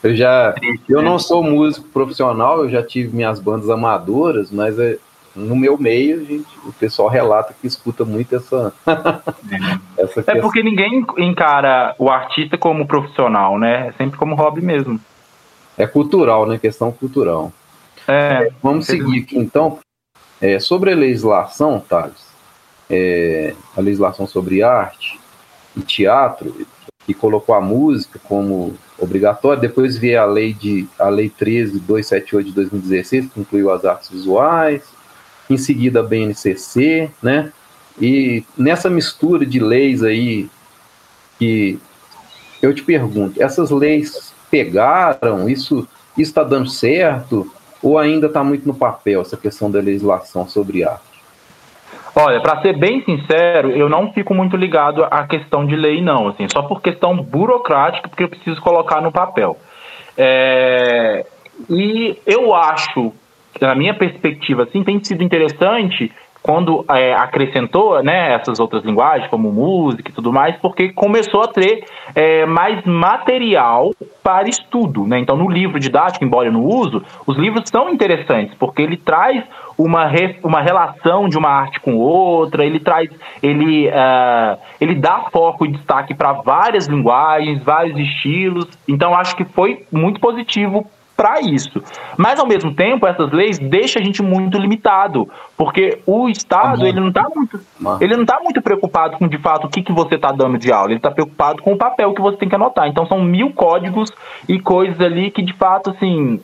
[0.00, 0.54] eu já
[0.88, 4.96] eu não sou músico profissional, eu já tive minhas bandas amadoras, mas é,
[5.34, 8.72] no meu meio gente, o pessoal relata que escuta muito essa,
[9.98, 13.88] essa É porque ninguém encara o artista como profissional, né?
[13.88, 15.00] É sempre como hobby mesmo.
[15.76, 16.58] É cultural, né?
[16.58, 17.52] Questão cultural.
[18.06, 19.80] É, Vamos seguir aqui então.
[20.40, 22.32] É, sobre a legislação, Thales,
[22.90, 25.18] é, a legislação sobre arte
[25.76, 26.66] e teatro,
[27.06, 32.52] que colocou a música como obrigatória, depois veio a lei, de, a lei 13.278 de
[32.52, 34.82] 2016, que incluiu as artes visuais,
[35.50, 37.52] em seguida a BNCC, né?
[38.00, 40.48] E nessa mistura de leis aí,
[41.38, 41.78] que
[42.62, 45.86] eu te pergunto, essas leis pegaram, isso
[46.16, 47.52] está dando certo?
[47.82, 51.11] Ou ainda está muito no papel essa questão da legislação sobre arte?
[52.14, 56.28] Olha, para ser bem sincero, eu não fico muito ligado à questão de lei, não,
[56.28, 59.56] assim, só por questão burocrática, porque eu preciso colocar no papel.
[60.16, 61.24] É...
[61.70, 63.12] E eu acho,
[63.60, 69.52] na minha perspectiva, assim, tem sido interessante quando é, acrescentou né, essas outras linguagens, como
[69.52, 75.06] música e tudo mais, porque começou a ter é, mais material para estudo.
[75.06, 75.20] Né?
[75.20, 79.44] Então, no livro didático, embora eu não uso, os livros são interessantes, porque ele traz
[79.78, 83.08] uma, re, uma relação de uma arte com outra, ele traz,
[83.42, 88.66] ele, uh, ele dá foco e destaque para várias linguagens, vários estilos.
[88.86, 91.82] Então, acho que foi muito positivo para isso.
[92.16, 97.00] Mas ao mesmo tempo, essas leis deixam a gente muito limitado, porque o Estado ele
[97.00, 97.60] não está muito,
[98.00, 100.72] ele não tá muito preocupado com de fato o que, que você está dando de
[100.72, 100.90] aula.
[100.90, 102.88] Ele está preocupado com o papel que você tem que anotar.
[102.88, 104.12] Então são mil códigos
[104.48, 106.40] e coisas ali que de fato assim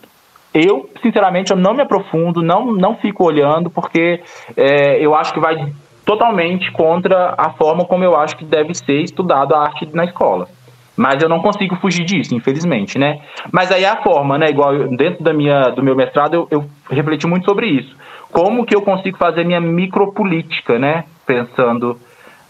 [0.52, 4.22] eu, sinceramente, eu não me aprofundo, não, não fico olhando, porque
[4.56, 5.72] é, eu acho que vai
[6.04, 10.48] totalmente contra a forma como eu acho que deve ser estudado a arte na escola.
[10.98, 13.20] Mas eu não consigo fugir disso, infelizmente, né?
[13.52, 14.50] Mas aí a forma, né?
[14.50, 17.96] Igual eu, dentro da minha, do meu mestrado, eu, eu refleti muito sobre isso.
[18.32, 21.04] Como que eu consigo fazer minha micropolítica, né?
[21.24, 21.96] Pensando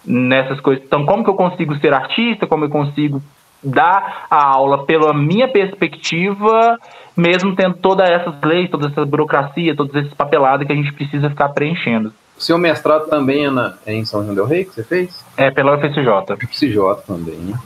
[0.02, 0.82] nessas coisas.
[0.82, 2.46] Então, como que eu consigo ser artista?
[2.46, 3.20] Como eu consigo
[3.62, 6.78] dar a aula pela minha perspectiva,
[7.14, 11.28] mesmo tendo todas essas leis, toda essa burocracia, todos esses papelados que a gente precisa
[11.28, 12.14] ficar preenchendo.
[12.34, 15.22] O seu mestrado também é, na, é em São João del Rei que você fez?
[15.36, 16.32] É, pela UFSJ.
[16.32, 17.58] UFSJ também, né?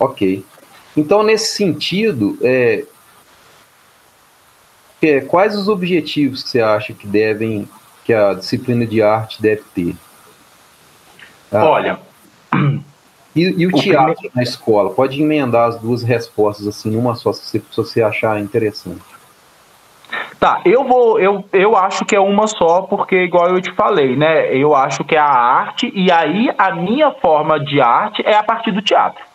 [0.00, 0.42] Ok.
[0.96, 2.84] Então, nesse sentido, é,
[5.02, 7.68] é, quais os objetivos que você acha que devem,
[8.04, 9.94] que a disciplina de arte deve ter?
[11.52, 12.00] Ah, Olha.
[13.34, 14.32] E, e o, o, teatro primeiro...
[14.34, 14.90] na escola?
[14.90, 19.00] Pode emendar as duas respostas assim numa só, se você, se você achar interessante.
[20.40, 24.16] Tá, eu vou, eu, eu acho que é uma só, porque igual eu te falei,
[24.16, 24.52] né?
[24.52, 28.42] Eu acho que é a arte, e aí a minha forma de arte é a
[28.42, 29.29] partir do teatro.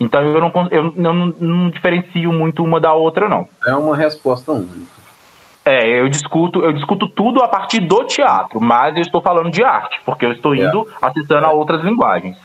[0.00, 3.48] Então eu não, eu não, não diferencio muito uma da outra, não.
[3.66, 4.98] É uma resposta única.
[5.64, 9.62] É, eu discuto, eu discuto tudo a partir do teatro, mas eu estou falando de
[9.62, 10.58] arte, porque eu estou é.
[10.60, 11.06] indo é.
[11.06, 12.38] acessando a outras linguagens.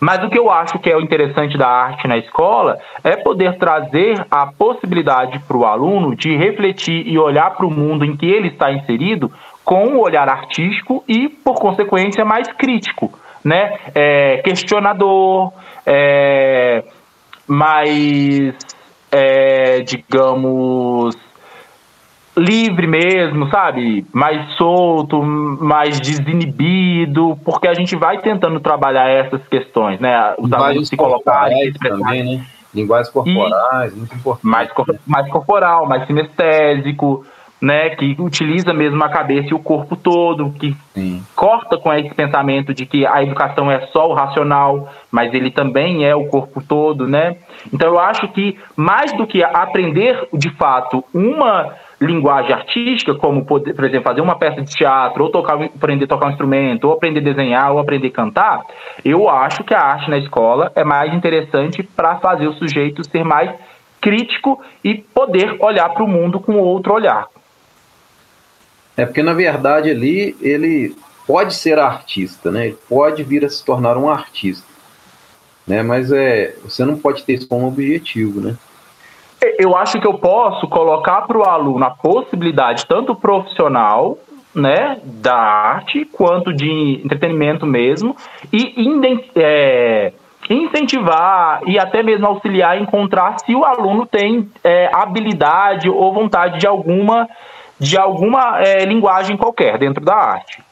[0.00, 3.58] Mas o que eu acho que é o interessante da arte na escola é poder
[3.58, 8.26] trazer a possibilidade para o aluno de refletir e olhar para o mundo em que
[8.26, 9.30] ele está inserido
[9.64, 13.12] com um olhar artístico e, por consequência, mais crítico,
[13.44, 13.78] né?
[13.94, 15.52] É, questionador,
[15.84, 16.82] é,
[17.46, 18.54] mais,
[19.12, 21.16] é, digamos,
[22.36, 24.06] livre mesmo, sabe?
[24.12, 30.34] Mais solto, mais desinibido, porque a gente vai tentando trabalhar essas questões, né?
[30.38, 32.46] Os alunos se colocarem, também, né?
[32.74, 34.46] Linguagens corporais, muito importante.
[34.46, 34.70] Mais,
[35.06, 37.24] mais corporal, mais sinestésico,
[37.64, 41.24] né, que utiliza mesmo a cabeça e o corpo todo, que Sim.
[41.34, 46.04] corta com esse pensamento de que a educação é só o racional, mas ele também
[46.04, 47.36] é o corpo todo, né?
[47.72, 53.62] Então eu acho que mais do que aprender de fato uma linguagem artística, como por
[53.66, 57.20] exemplo fazer uma peça de teatro, ou tocar, aprender a tocar um instrumento, ou aprender
[57.20, 58.60] a desenhar, ou aprender a cantar,
[59.02, 63.24] eu acho que a arte na escola é mais interessante para fazer o sujeito ser
[63.24, 63.50] mais
[64.02, 67.26] crítico e poder olhar para o mundo com outro olhar.
[68.96, 70.94] É porque, na verdade, ali ele
[71.26, 72.66] pode ser artista, né?
[72.66, 74.66] Ele pode vir a se tornar um artista.
[75.66, 75.82] Né?
[75.82, 78.56] Mas é, você não pode ter isso como objetivo, né?
[79.58, 84.18] Eu acho que eu posso colocar para o aluno a possibilidade, tanto profissional,
[84.54, 88.16] né, da arte, quanto de entretenimento mesmo,
[88.52, 88.74] e
[89.36, 90.12] é,
[90.48, 96.58] incentivar e até mesmo auxiliar a encontrar se o aluno tem é, habilidade ou vontade
[96.58, 97.28] de alguma
[97.84, 100.62] de alguma é, linguagem qualquer dentro da arte.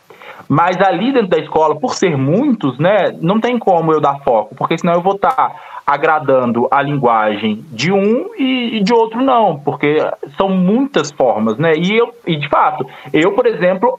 [0.49, 4.55] Mas ali dentro da escola, por ser muitos, né, não tem como eu dar foco,
[4.55, 5.53] porque senão eu vou estar tá
[5.87, 9.99] agradando a linguagem de um e, de outro não, porque
[10.37, 11.75] são muitas formas, né?
[11.77, 13.99] E eu, e de fato, eu, por exemplo,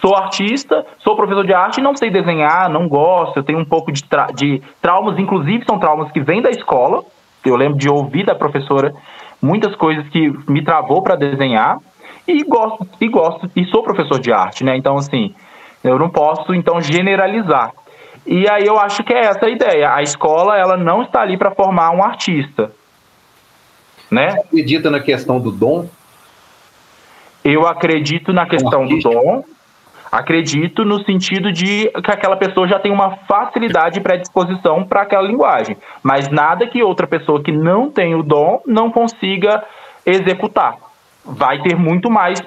[0.00, 3.92] sou artista, sou professor de arte, não sei desenhar, não gosto, eu tenho um pouco
[3.92, 7.02] de, tra de traumas, inclusive são traumas que vêm da escola.
[7.44, 8.92] Eu lembro de ouvir da professora
[9.40, 11.78] muitas coisas que me travou para desenhar
[12.26, 14.76] e gosto e gosto e sou professor de arte, né?
[14.76, 15.34] Então assim,
[15.82, 17.72] eu não posso então generalizar.
[18.26, 19.94] E aí eu acho que é essa a ideia.
[19.94, 22.72] A escola ela não está ali para formar um artista,
[24.10, 24.30] né?
[24.30, 25.88] Você acredita na questão do dom?
[27.42, 29.42] Eu acredito na questão do dom.
[30.12, 35.22] Acredito no sentido de que aquela pessoa já tem uma facilidade e predisposição para aquela
[35.22, 39.62] linguagem, mas nada que outra pessoa que não tem o dom não consiga
[40.04, 40.89] executar
[41.24, 42.42] vai ter muito mais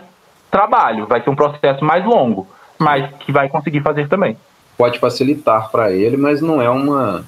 [0.49, 4.37] trabalho, vai ser um processo mais longo, mas que vai conseguir fazer também.
[4.77, 7.23] Pode facilitar para ele, mas não é uma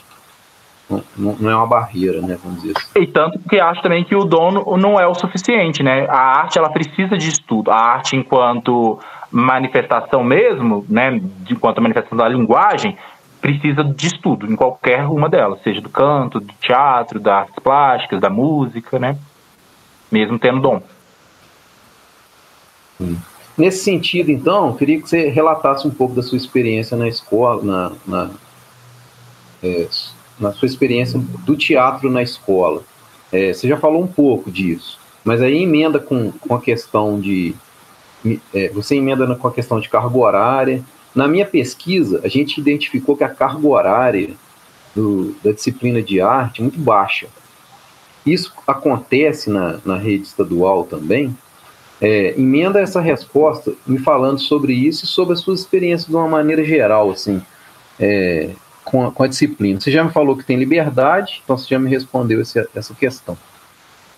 [0.90, 3.02] não, não, é uma barreira, né, vamos dizer assim.
[3.02, 6.06] E tanto que acho também que o dono não é o suficiente, né?
[6.08, 7.72] A arte ela precisa de estudo.
[7.72, 9.00] A arte enquanto
[9.32, 12.96] manifestação mesmo, né, enquanto manifestação da linguagem,
[13.42, 18.22] precisa de estudo em qualquer uma delas, seja do canto, do teatro, das artes plásticas,
[18.22, 19.18] da música, né?
[20.12, 20.82] Mesmo tendo dom.
[23.58, 27.92] Nesse sentido, então, queria que você relatasse um pouco da sua experiência na escola, na,
[28.06, 28.32] na,
[29.64, 29.88] é,
[30.38, 32.84] na sua experiência do teatro na escola.
[33.32, 37.56] É, você já falou um pouco disso, mas aí emenda com, com a questão de.
[38.54, 40.84] É, você emenda com a questão de carga horária.
[41.14, 44.32] Na minha pesquisa, a gente identificou que a carga horária
[44.94, 47.28] do, da disciplina de arte é muito baixa.
[48.26, 51.36] Isso acontece na, na rede estadual também?
[52.08, 56.28] É, emenda essa resposta me falando sobre isso e sobre as suas experiências de uma
[56.28, 57.42] maneira geral, assim,
[58.00, 58.52] é,
[58.84, 59.82] com, a, com, a, disciplina.
[59.82, 63.36] Você já me falou que tem liberdade, então você já me respondeu esse, essa questão.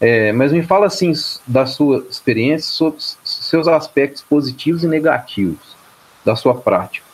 [0.01, 1.13] É, mas me fala, assim,
[1.47, 5.77] da sua experiência, sobre seus aspectos positivos e negativos
[6.25, 7.07] da sua prática.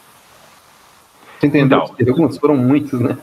[1.40, 1.84] Você entendeu?
[1.84, 3.16] Então, perguntas foram muitas, né?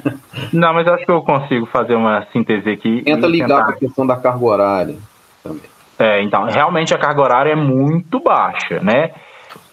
[0.50, 3.02] Não, mas acho que eu consigo fazer uma síntese aqui.
[3.02, 3.64] Tenta ligar tentar...
[3.64, 4.96] com a questão da carga horária
[5.42, 5.73] também.
[5.98, 9.10] É, então, realmente a carga horária é muito baixa, né?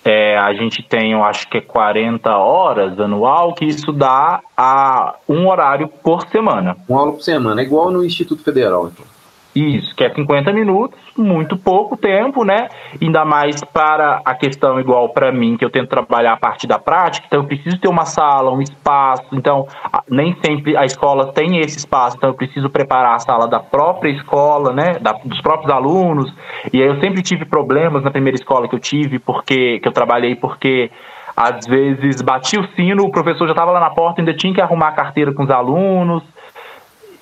[0.03, 5.15] É, a gente tem, eu acho que é 40 horas anual, que isso dá a
[5.29, 6.75] um horário por semana.
[6.89, 9.05] Uma aula por semana, é igual no Instituto Federal, então.
[9.53, 12.69] Isso, que é 50 minutos, muito pouco tempo, né?
[13.01, 16.79] Ainda mais para a questão igual para mim, que eu tento trabalhar a parte da
[16.79, 19.67] prática, então eu preciso ter uma sala, um espaço, então
[20.09, 24.09] nem sempre a escola tem esse espaço, então eu preciso preparar a sala da própria
[24.11, 24.97] escola, né?
[25.01, 26.33] Da, dos próprios alunos.
[26.71, 29.91] E aí eu sempre tive problemas na primeira escola que eu tive, porque que eu
[29.91, 30.89] trabalhei, porque
[31.35, 34.61] às vezes batia o sino, o professor já estava lá na porta, ainda tinha que
[34.61, 36.23] arrumar a carteira com os alunos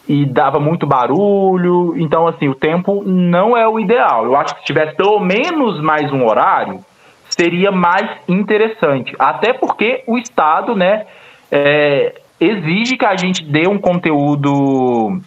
[0.10, 1.94] e dava muito barulho.
[1.96, 4.26] Então, assim, o tempo não é o ideal.
[4.26, 6.84] Eu acho que se tivesse pelo menos mais um horário,
[7.30, 9.16] seria mais interessante.
[9.20, 11.06] Até porque o Estado, né,
[11.52, 15.22] é, exige que a gente dê um conteúdo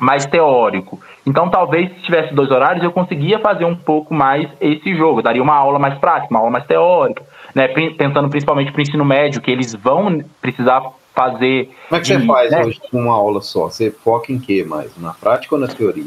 [0.00, 0.98] mais teórico.
[1.26, 5.20] Então, talvez se tivesse dois horários, eu conseguia fazer um pouco mais esse jogo.
[5.20, 7.22] daria uma aula mais prática, uma aula mais teórica,
[7.54, 7.68] né?
[7.68, 10.80] Pensando principalmente para o ensino médio, que eles vão precisar
[11.18, 11.70] fazer.
[11.88, 12.64] Como é que você faz né?
[12.64, 13.68] hoje com uma aula só?
[13.68, 14.96] Você foca em quê mais?
[14.96, 16.06] Na prática ou na teoria?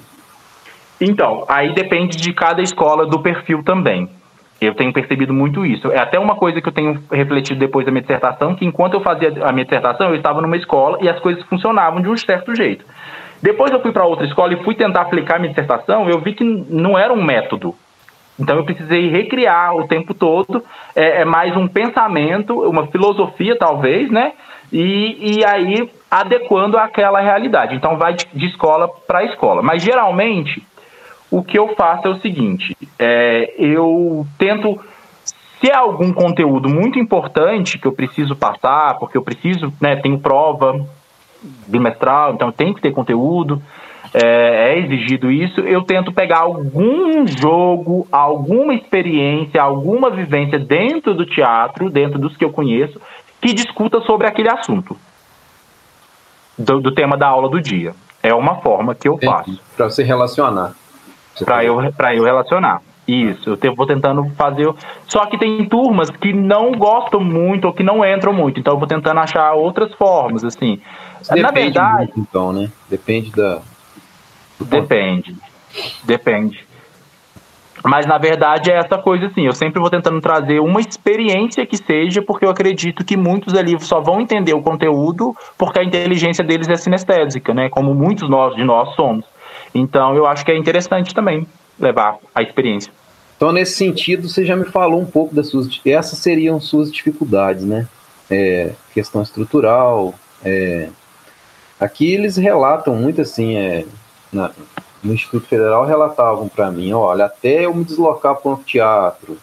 [1.00, 4.10] Então, aí depende de cada escola do perfil também.
[4.62, 5.92] Eu tenho percebido muito isso.
[5.92, 9.02] É até uma coisa que eu tenho refletido depois da minha dissertação, que enquanto eu
[9.02, 12.56] fazia a minha dissertação, eu estava numa escola e as coisas funcionavam de um certo
[12.56, 12.86] jeito.
[13.42, 16.34] Depois eu fui para outra escola e fui tentar aplicar a minha dissertação, eu vi
[16.34, 17.76] que não era um método.
[18.42, 20.64] Então eu precisei recriar o tempo todo,
[20.96, 24.34] é, é mais um pensamento, uma filosofia talvez, né?
[24.74, 27.76] E, e aí adequando àquela realidade.
[27.76, 29.62] Então vai de, escola para escola.
[29.62, 30.66] Mas geralmente
[31.30, 34.80] o que eu faço é o seguinte: é, eu tento.
[35.60, 40.18] Se é algum conteúdo muito importante que eu preciso passar, porque eu preciso, né, tenho
[40.18, 40.84] prova
[41.68, 43.62] bimestral, então tem que ter conteúdo,
[44.14, 51.26] é, é exigido isso, eu tento pegar algum jogo, alguma experiência, alguma vivência dentro do
[51.26, 53.00] teatro, dentro dos que eu conheço,
[53.40, 54.98] que discuta sobre aquele assunto
[56.58, 57.94] do, do tema da aula do dia.
[58.22, 59.60] É uma forma que eu faço.
[59.76, 60.76] Para se relacionar
[61.46, 61.82] para eu,
[62.16, 62.82] eu relacionar.
[63.08, 64.72] Isso, eu vou tentando fazer.
[65.08, 68.80] Só que tem turmas que não gostam muito ou que não entram muito, então eu
[68.80, 70.80] vou tentando achar outras formas, assim.
[71.22, 71.98] Depende Na verdade.
[71.98, 72.72] Muito, então, né?
[72.90, 73.60] Depende da.
[74.66, 75.36] Depende.
[76.04, 76.66] Depende.
[77.84, 81.78] Mas na verdade é essa coisa assim, eu sempre vou tentando trazer uma experiência que
[81.78, 86.44] seja, porque eu acredito que muitos ali só vão entender o conteúdo porque a inteligência
[86.44, 87.70] deles é sinestésica, né?
[87.70, 89.26] Como muitos nós de nós somos.
[89.74, 91.48] Então eu acho que é interessante também
[91.80, 92.92] levar a experiência.
[93.42, 95.68] Então, nesse sentido, você já me falou um pouco das suas.
[95.84, 97.88] Essas seriam suas dificuldades, né?
[98.30, 100.14] É, questão estrutural.
[100.46, 100.90] É,
[101.80, 103.86] aqui eles relatam muito assim, é,
[104.32, 104.52] na,
[105.04, 109.38] no Instituto Federal relatavam para mim, olha, até eu me deslocar para um anfiteatro,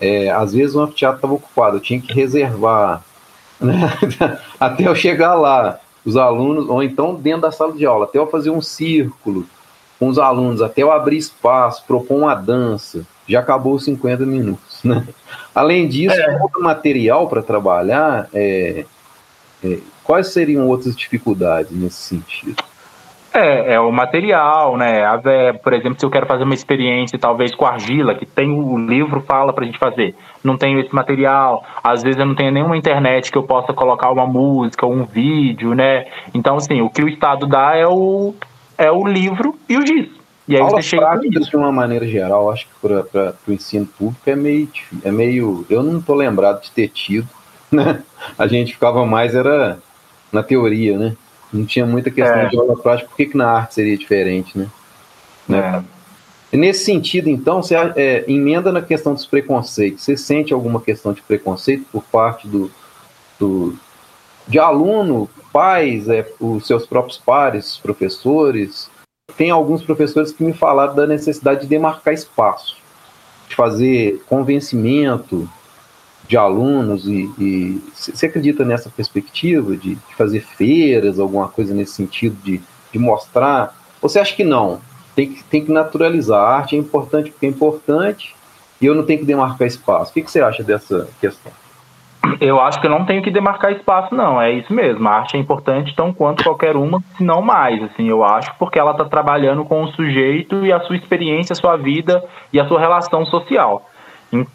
[0.00, 3.02] é, às vezes o anfiteatro estava ocupado, eu tinha que reservar,
[3.60, 3.90] né?
[4.58, 8.26] até eu chegar lá os alunos, ou então dentro da sala de aula, até eu
[8.26, 9.46] fazer um círculo
[9.98, 14.80] com os alunos, até eu abrir espaço, propor uma dança, já acabou os 50 minutos.
[14.82, 15.06] Né?
[15.54, 16.40] Além disso, é.
[16.40, 18.86] outro material para trabalhar, é,
[19.62, 22.56] é, quais seriam outras dificuldades nesse sentido?
[23.32, 25.04] É, é o material, né?
[25.04, 25.20] A,
[25.62, 29.20] por exemplo, se eu quero fazer uma experiência, talvez com argila, que tem o livro
[29.20, 30.16] fala pra gente fazer.
[30.42, 31.64] Não tenho esse material.
[31.82, 35.74] Às vezes eu não tenho nenhuma internet que eu possa colocar uma música, um vídeo,
[35.74, 36.06] né?
[36.34, 38.34] Então, assim, o que o Estado dá é o,
[38.76, 40.08] é o livro e o giz.
[40.48, 43.86] E aí Aulas você chega práticas, de uma maneira geral, acho que para o ensino
[43.86, 44.68] público é meio,
[45.04, 45.64] é meio.
[45.70, 47.28] Eu não estou lembrado de ter tido,
[47.70, 48.02] né?
[48.36, 49.78] A gente ficava mais, era
[50.32, 51.16] na teoria, né?
[51.52, 52.48] Não tinha muita questão é.
[52.48, 54.68] de aula prática, por que, que na arte seria diferente, né?
[55.48, 55.84] né?
[56.52, 56.56] É.
[56.56, 60.04] Nesse sentido, então, você é, emenda na questão dos preconceitos.
[60.04, 62.70] Você sente alguma questão de preconceito por parte do,
[63.38, 63.76] do
[64.48, 68.90] de aluno, pais, é, os seus próprios pares, professores?
[69.36, 72.76] Tem alguns professores que me falaram da necessidade de demarcar espaço,
[73.48, 75.48] de fazer convencimento,
[76.30, 82.36] de alunos e, você acredita nessa perspectiva de, de, fazer feiras, alguma coisa nesse sentido
[82.44, 82.60] de,
[82.92, 83.74] de mostrar?
[84.00, 84.80] Você acha que não?
[85.16, 86.40] Tem que, tem que naturalizar.
[86.40, 88.36] A arte é importante porque é importante
[88.80, 90.12] e eu não tenho que demarcar espaço.
[90.12, 91.50] O que você acha dessa questão?
[92.40, 94.40] Eu acho que eu não tenho que demarcar espaço, não.
[94.40, 95.08] É isso mesmo.
[95.08, 97.82] A arte é importante tão quanto qualquer uma, se não mais.
[97.82, 101.56] Assim, eu acho, porque ela está trabalhando com o sujeito e a sua experiência, a
[101.56, 102.22] sua vida
[102.52, 103.89] e a sua relação social.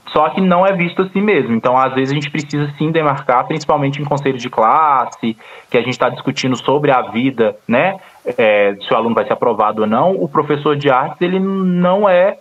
[0.08, 1.54] Só que não é visto assim mesmo.
[1.54, 5.38] Então, às vezes, a gente precisa sim demarcar, principalmente em conselho de classe,
[5.70, 7.98] que a gente está discutindo sobre a vida, né?
[8.38, 10.12] É, se o aluno vai ser aprovado ou não.
[10.12, 12.38] O professor de artes, ele não é,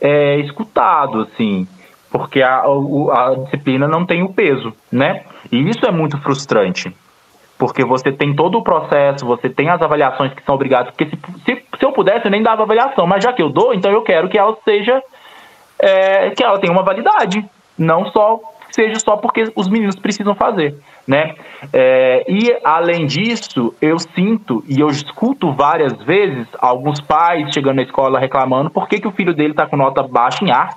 [0.00, 1.68] é escutado, assim,
[2.10, 5.22] porque a, a, disciplina não tem o peso, né?
[5.52, 6.92] E isso é muito frustrante
[7.58, 11.18] porque você tem todo o processo, você tem as avaliações que são obrigadas, porque se,
[11.42, 14.02] se, se, eu pudesse eu nem dava avaliação, mas já que eu dou, então eu
[14.02, 15.02] quero que ela seja
[15.78, 17.44] é, que ela tenha uma validade,
[17.78, 21.34] não só seja só porque os meninos precisam fazer, né?
[21.72, 27.82] É, e além disso, eu sinto e eu escuto várias vezes alguns pais chegando na
[27.82, 30.76] escola reclamando por que, que o filho dele está com nota baixa em artes,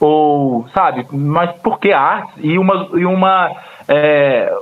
[0.00, 1.06] ou sabe?
[1.12, 2.34] Mas por que artes?
[2.38, 3.52] E uma e uma
[3.86, 4.52] é,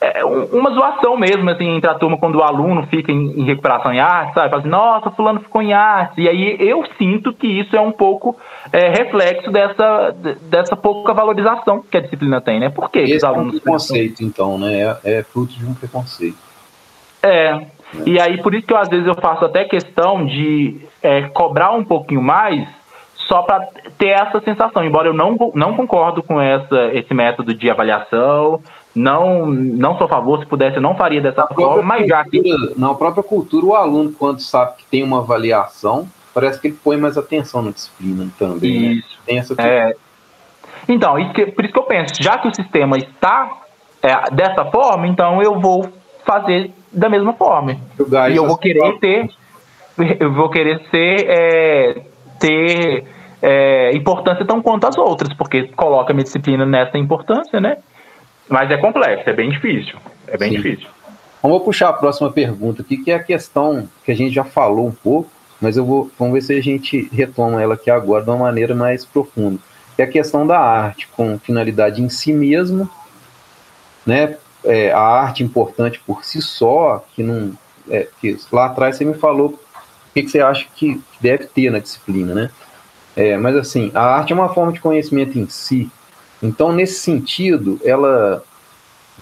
[0.00, 3.92] é uma zoação mesmo, assim, entre a turma quando o aluno fica em, em recuperação
[3.92, 4.50] em arte, sabe?
[4.50, 6.20] Fala assim, nossa, fulano ficou em arte.
[6.20, 8.36] E aí eu sinto que isso é um pouco
[8.72, 12.68] é, reflexo dessa, dessa pouca valorização que a disciplina tem, né?
[12.68, 13.54] Por que Esse os alunos...
[13.54, 14.98] É um preconceito, então, né?
[15.02, 16.36] É, é, fruto de um preconceito.
[17.22, 17.66] É, é,
[18.04, 21.72] e aí por isso que eu, às vezes eu faço até questão de é, cobrar
[21.72, 22.68] um pouquinho mais
[23.14, 23.66] só para
[23.98, 28.60] ter essa sensação, embora eu não, não concordo com essa, esse método de avaliação,
[28.96, 32.42] não, não sou a favor, se pudesse, eu não faria dessa forma, mas já que.
[32.76, 36.96] Na própria cultura, o aluno, quando sabe que tem uma avaliação, parece que ele põe
[36.96, 38.80] mais atenção na disciplina também.
[38.80, 38.86] Né?
[38.94, 39.08] Isso.
[39.08, 39.16] Né?
[39.26, 39.94] Tem essa é...
[40.88, 43.50] Então, isso que, por isso que eu penso, já que o sistema está
[44.02, 45.88] é, dessa forma, então eu vou
[46.24, 47.76] fazer da mesma forma.
[48.30, 49.30] e eu vou querer ter.
[50.20, 51.26] Eu vou querer ser.
[51.28, 52.02] É,
[52.38, 53.04] ter
[53.42, 57.78] é, importância tão quanto as outras, porque coloca a minha disciplina nessa importância, né?
[58.48, 59.98] Mas é complexo, é bem difícil.
[60.26, 60.56] É bem Sim.
[60.56, 60.88] difícil.
[61.42, 64.86] Vamos puxar a próxima pergunta aqui, que é a questão que a gente já falou
[64.86, 65.30] um pouco,
[65.60, 68.74] mas eu vou vamos ver se a gente retoma ela aqui agora de uma maneira
[68.74, 69.58] mais profunda.
[69.96, 72.88] É a questão da arte com finalidade em si mesmo,
[74.04, 74.36] né?
[74.64, 77.52] É, a arte importante por si só, que não
[77.88, 79.58] é, que lá atrás você me falou o
[80.12, 82.50] que, que você acha que deve ter na disciplina, né?
[83.14, 85.90] É, mas assim, a arte é uma forma de conhecimento em si,
[86.42, 88.42] então, nesse sentido, ela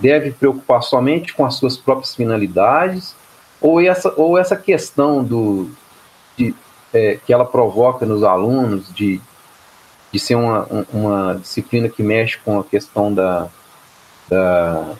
[0.00, 3.14] deve preocupar somente com as suas próprias finalidades,
[3.60, 5.70] ou essa, ou essa questão do,
[6.36, 6.54] de,
[6.92, 9.20] é, que ela provoca nos alunos de,
[10.12, 13.48] de ser uma, uma disciplina que mexe com a questão da,
[14.28, 14.94] da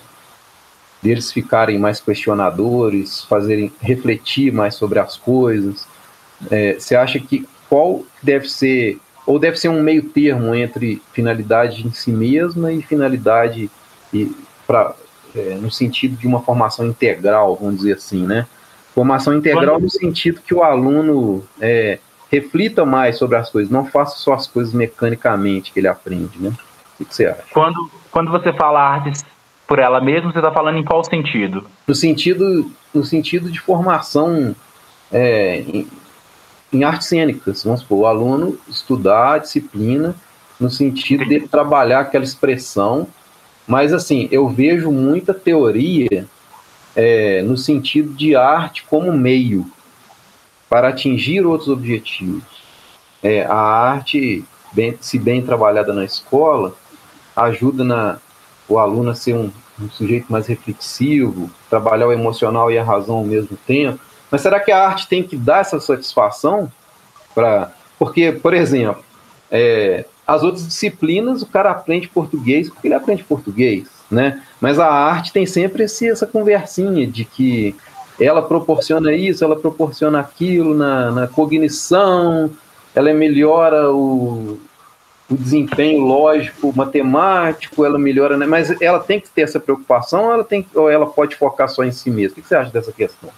[1.03, 5.87] deles ficarem mais questionadores, fazerem refletir mais sobre as coisas.
[6.51, 11.87] É, você acha que qual deve ser ou deve ser um meio termo entre finalidade
[11.87, 13.71] em si mesma e finalidade
[14.13, 14.35] e
[14.67, 14.95] pra,
[15.35, 18.47] é, no sentido de uma formação integral, vamos dizer assim, né?
[18.95, 21.99] Formação integral no sentido que o aluno é,
[22.31, 26.53] reflita mais sobre as coisas, não faça só as coisas mecanicamente que ele aprende, né?
[27.01, 27.43] O que você acha?
[27.53, 29.25] Quando, quando você fala artes
[29.67, 31.67] por ela mesma, você está falando em qual sentido?
[31.89, 34.55] No sentido, no sentido de formação
[35.11, 35.65] é,
[36.75, 40.15] em artes cênicas, vamos supor, o aluno estudar a disciplina
[40.59, 43.07] no sentido de trabalhar aquela expressão,
[43.67, 46.27] mas assim, eu vejo muita teoria
[46.95, 49.71] é, no sentido de arte como meio
[50.69, 52.43] para atingir outros objetivos.
[53.23, 56.75] É, a arte, bem, se bem trabalhada na escola,
[57.35, 58.19] ajuda na,
[58.69, 59.51] o aluno a ser um,
[59.81, 64.01] um sujeito mais reflexivo, trabalhar o emocional e a razão ao mesmo tempo,
[64.31, 66.71] mas será que a arte tem que dar essa satisfação?
[67.35, 67.73] Pra...
[67.99, 69.05] Porque, por exemplo,
[69.51, 74.43] é, as outras disciplinas o cara aprende português porque ele aprende português, né?
[74.61, 77.77] Mas a arte tem sempre esse, essa conversinha de que
[78.19, 82.51] ela proporciona isso, ela proporciona aquilo na, na cognição,
[82.95, 84.59] ela melhora o,
[85.29, 88.47] o desempenho lógico, matemático, ela melhora, né?
[88.47, 91.83] Mas ela tem que ter essa preocupação ou ela, tem, ou ela pode focar só
[91.85, 92.39] em si mesma?
[92.39, 93.31] O que você acha dessa questão?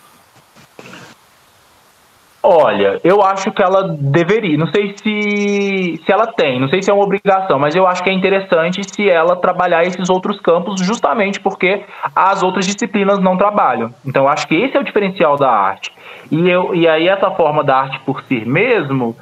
[2.49, 4.57] Olha, eu acho que ela deveria.
[4.57, 8.05] Não sei se, se ela tem, não sei se é uma obrigação, mas eu acho
[8.05, 11.83] que é interessante se ela trabalhar esses outros campos, justamente porque
[12.15, 13.93] as outras disciplinas não trabalham.
[14.07, 15.91] Então, eu acho que esse é o diferencial da arte.
[16.31, 19.17] E, eu, e aí, essa forma da arte por si mesmo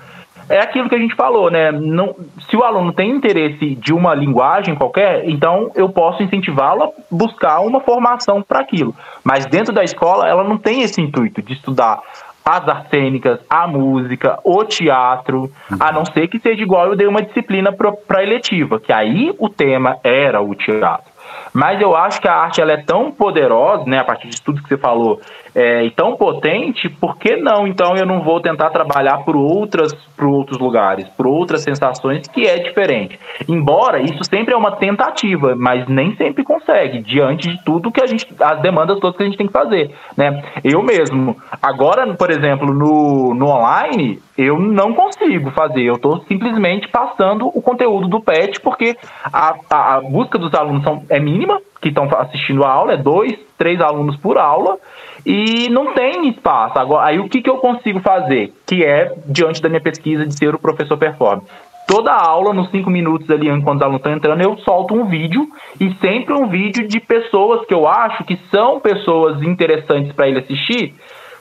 [0.46, 1.72] é aquilo que a gente falou, né?
[1.72, 2.14] Não,
[2.50, 7.60] se o aluno tem interesse de uma linguagem qualquer, então eu posso incentivá-lo a buscar
[7.60, 8.94] uma formação para aquilo.
[9.24, 12.02] Mas dentro da escola, ela não tem esse intuito de estudar
[12.44, 17.22] as artes a música, o teatro, a não ser que seja igual eu dei uma
[17.22, 21.13] disciplina para eletiva, que aí o tema era o teatro.
[21.54, 24.60] Mas eu acho que a arte ela é tão poderosa, né, a partir de tudo
[24.60, 25.20] que você falou,
[25.54, 27.64] é, e tão potente, por que não?
[27.64, 32.44] Então eu não vou tentar trabalhar por outras, por outros lugares, por outras sensações que
[32.44, 33.20] é diferente.
[33.48, 38.06] Embora isso sempre é uma tentativa, mas nem sempre consegue diante de tudo que a
[38.06, 40.42] gente, as demandas todas que a gente tem que fazer, né?
[40.64, 45.82] Eu mesmo, agora, por exemplo, no, no online, eu não consigo fazer.
[45.82, 50.82] Eu estou simplesmente passando o conteúdo do PET porque a, a, a busca dos alunos
[50.82, 54.78] são, é mínima que estão assistindo a aula, é dois, três alunos por aula
[55.24, 56.78] e não tem espaço.
[56.78, 58.52] Agora, aí o que, que eu consigo fazer?
[58.66, 61.46] Que é, diante da minha pesquisa de ser o professor performance.
[61.86, 65.46] Toda aula, nos cinco minutos ali, enquanto os alunos estão entrando, eu solto um vídeo
[65.78, 70.38] e sempre um vídeo de pessoas que eu acho que são pessoas interessantes para ele
[70.38, 70.94] assistir,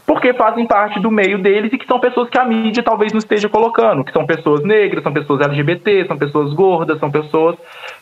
[0.06, 3.20] porque fazem parte do meio deles e que são pessoas que a mídia talvez não
[3.20, 7.56] esteja colocando, que são pessoas negras, são pessoas LGBT, são pessoas gordas, são pessoas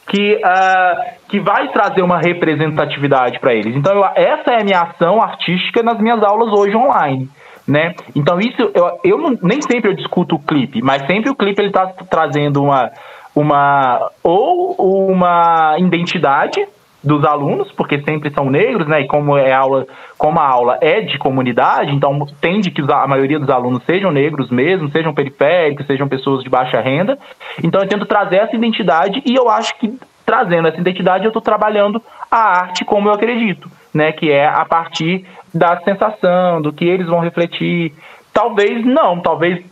[0.08, 3.76] que, uh, que vai trazer uma representatividade para eles.
[3.76, 7.30] Então, eu, essa é a minha ação artística nas minhas aulas hoje online.
[7.68, 7.94] Né?
[8.16, 11.62] Então, isso eu, eu não, nem sempre eu discuto o clipe, mas sempre o clipe
[11.62, 12.92] ele está trazendo uma,
[13.36, 16.68] uma ou uma identidade
[17.04, 19.02] dos alunos, porque sempre são negros, né?
[19.02, 19.88] E como é aula,
[20.18, 24.50] como a aula é de comunidade, então tende que a maioria dos alunos sejam negros
[24.50, 27.18] mesmo, sejam periféricos, sejam pessoas de baixa renda.
[27.64, 31.42] Então eu tento trazer essa identidade e eu acho que trazendo essa identidade eu estou
[31.42, 34.12] trabalhando a arte como eu acredito, né?
[34.12, 37.94] Que é a partir da sensação, do que eles vão refletir.
[38.32, 39.66] Talvez não, talvez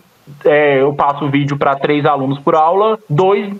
[0.45, 3.53] é, eu passo o vídeo para três alunos por aula, dois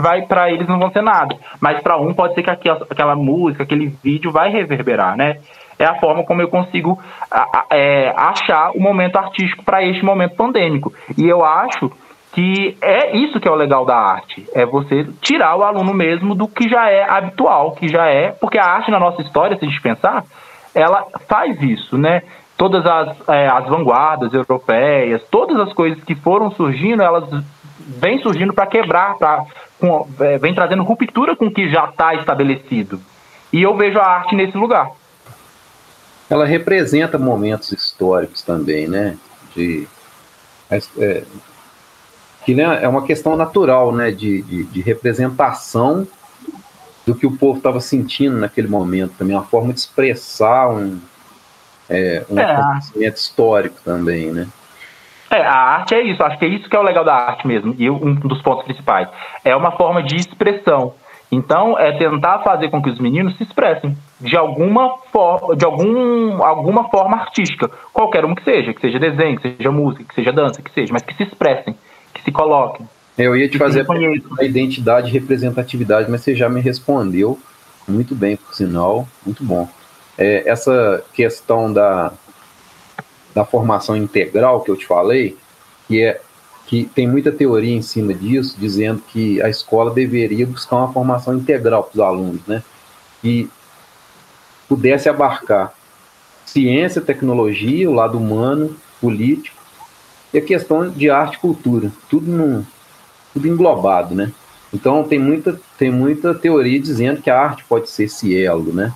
[0.00, 3.16] vai para eles não vão ser nada, mas para um pode ser que aquela, aquela
[3.16, 5.38] música, aquele vídeo vai reverberar, né?
[5.78, 6.98] É a forma como eu consigo
[7.70, 10.92] é, achar o momento artístico para este momento pandêmico.
[11.16, 11.92] E eu acho
[12.32, 16.34] que é isso que é o legal da arte, é você tirar o aluno mesmo
[16.34, 19.64] do que já é habitual, que já é, porque a arte na nossa história, se
[19.64, 20.24] a gente pensar,
[20.74, 22.22] ela faz isso, né?
[22.58, 27.24] todas as, é, as vanguardas europeias, todas as coisas que foram surgindo, elas
[27.78, 29.44] vêm surgindo para quebrar, pra,
[29.78, 33.00] com, é, vem trazendo ruptura com o que já está estabelecido.
[33.52, 34.90] E eu vejo a arte nesse lugar.
[36.28, 39.16] Ela representa momentos históricos também, né?
[39.54, 39.88] De,
[40.70, 41.24] é, é
[42.44, 44.10] que né, é uma questão natural, né?
[44.10, 46.06] De, de, de representação
[47.06, 51.00] do que o povo estava sentindo naquele momento, também uma forma de expressar um,
[51.88, 52.54] é, um é.
[52.54, 54.46] conhecimento histórico também, né?
[55.30, 57.46] É, a arte é isso, acho que é isso que é o legal da arte
[57.46, 59.08] mesmo, e um dos pontos principais.
[59.44, 60.94] É uma forma de expressão.
[61.30, 66.42] Então, é tentar fazer com que os meninos se expressem de alguma forma, de algum,
[66.42, 70.32] alguma forma artística, qualquer uma que seja, que seja desenho, que seja música, que seja
[70.32, 71.76] dança, que seja, mas que se expressem,
[72.14, 72.88] que se coloquem.
[73.18, 73.86] Eu ia te fazer
[74.38, 77.38] a identidade e representatividade, mas você já me respondeu
[77.86, 79.68] muito bem, por sinal, muito bom
[80.18, 82.12] é, essa questão da,
[83.38, 85.36] da formação integral que eu te falei,
[85.86, 86.20] que é
[86.66, 91.34] que tem muita teoria em cima disso, dizendo que a escola deveria buscar uma formação
[91.34, 92.62] integral para os alunos, né?
[93.22, 93.48] Que
[94.68, 95.72] pudesse abarcar
[96.44, 99.56] ciência, tecnologia, o lado humano, político,
[100.34, 102.66] e a questão de arte e cultura, tudo, no,
[103.32, 104.30] tudo englobado, né?
[104.74, 108.92] Então tem muita, tem muita teoria dizendo que a arte pode ser esse elo, né?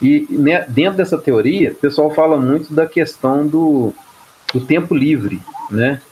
[0.00, 3.92] E né, dentro dessa teoria, o pessoal fala muito da questão do,
[4.52, 5.40] do tempo livre,
[5.70, 6.02] né?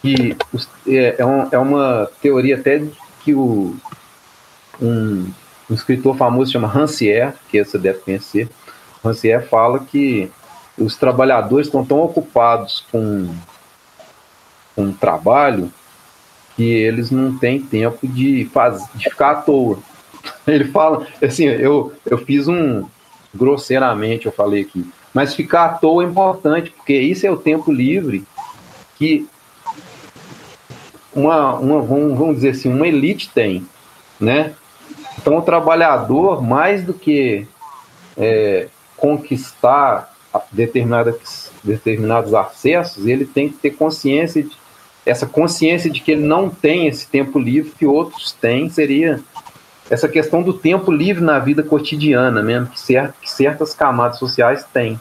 [0.00, 0.36] Que
[0.86, 2.84] é, é, um, é uma teoria até
[3.24, 3.74] que o,
[4.80, 5.28] um,
[5.68, 8.48] um escritor famoso chama Rancière, que você deve conhecer.
[9.04, 10.30] Rancière fala que
[10.78, 13.34] os trabalhadores estão tão ocupados com,
[14.74, 15.72] com trabalho
[16.54, 19.78] que eles não têm tempo de, faz, de ficar à toa.
[20.46, 22.86] Ele fala, assim, eu, eu fiz um,
[23.34, 24.84] grosseiramente eu falei aqui.
[25.12, 28.24] Mas ficar à toa é importante, porque isso é o tempo livre
[28.96, 29.26] que
[31.14, 33.66] uma, uma vamos, dizer assim, uma elite tem,
[34.20, 34.52] né?
[35.18, 37.46] Então o trabalhador, mais do que
[38.16, 40.14] é, conquistar
[40.52, 44.52] determinadas, determinados acessos, ele tem que ter consciência de,
[45.04, 49.22] essa consciência de que ele não tem esse tempo livre que outros têm seria
[49.88, 55.00] essa questão do tempo livre na vida cotidiana mesmo, que, que certas camadas sociais têm.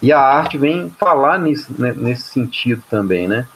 [0.00, 3.46] E a arte vem falar nisso, né, nesse sentido também, né?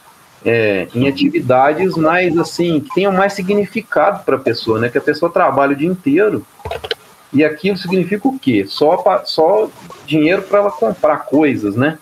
[0.44, 4.88] É, em atividades mais assim, que tenham mais significado para a pessoa, né?
[4.88, 6.44] Que a pessoa trabalha o dia inteiro
[7.32, 8.64] e aquilo significa o quê?
[8.66, 9.68] Só, pra, só
[10.04, 11.98] dinheiro para ela comprar coisas, né?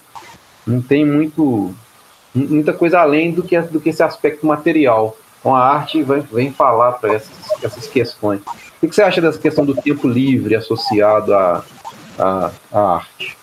[0.67, 1.75] Não tem muito,
[2.35, 5.17] muita coisa além do que, do que esse aspecto material.
[5.41, 8.41] Então a arte vem, vem falar para essas, essas questões.
[8.83, 11.65] O que você acha dessa questão do tempo livre associado à,
[12.19, 13.37] à, à arte?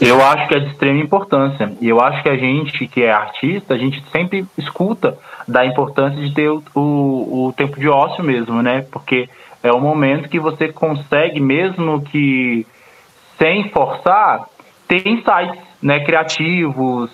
[0.00, 1.72] Eu acho que é de extrema importância.
[1.80, 6.20] E eu acho que a gente que é artista, a gente sempre escuta da importância
[6.20, 8.86] de ter o, o, o tempo de ócio mesmo, né?
[8.90, 9.28] Porque
[9.62, 12.66] é o momento que você consegue, mesmo que
[13.38, 14.46] sem forçar,
[14.86, 17.10] ter insights né, criativos,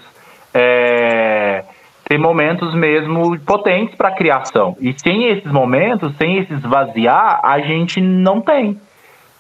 [0.53, 1.65] é,
[2.11, 4.77] ter momentos mesmo potentes para a criação.
[4.81, 8.81] E sem esses momentos, sem esse esvaziar, a gente não tem.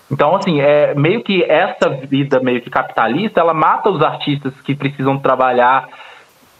[0.08, 4.76] Então, assim, é meio que essa vida meio que capitalista, ela mata os artistas que
[4.76, 5.88] precisam trabalhar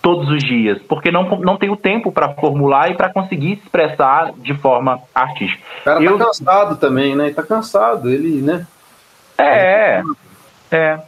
[0.02, 3.62] todos os dias, porque não, não tem o tempo para formular e para conseguir se
[3.62, 5.62] expressar de forma artística.
[5.82, 6.18] O cara tá Eu...
[6.18, 7.30] cansado também, né?
[7.30, 8.66] Tá cansado, ele, né?
[9.38, 10.02] É, é.
[10.72, 11.00] É,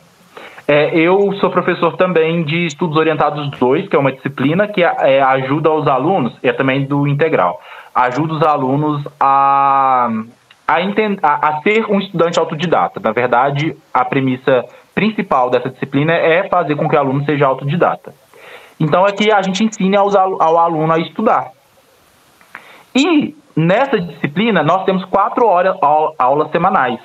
[0.68, 5.70] eu sou professor também de Estudos Orientados 2, que é uma disciplina que é, ajuda
[5.70, 7.60] os alunos, e é também do integral,
[7.94, 10.08] ajuda os alunos a,
[10.66, 13.00] a, entender, a, a ser um estudante autodidata.
[13.00, 18.14] Na verdade, a premissa principal dessa disciplina é fazer com que o aluno seja autodidata.
[18.78, 21.50] Então é que a gente ensina aos, ao aluno a estudar.
[22.94, 25.76] E nessa disciplina nós temos quatro horas
[26.18, 27.00] aulas semanais.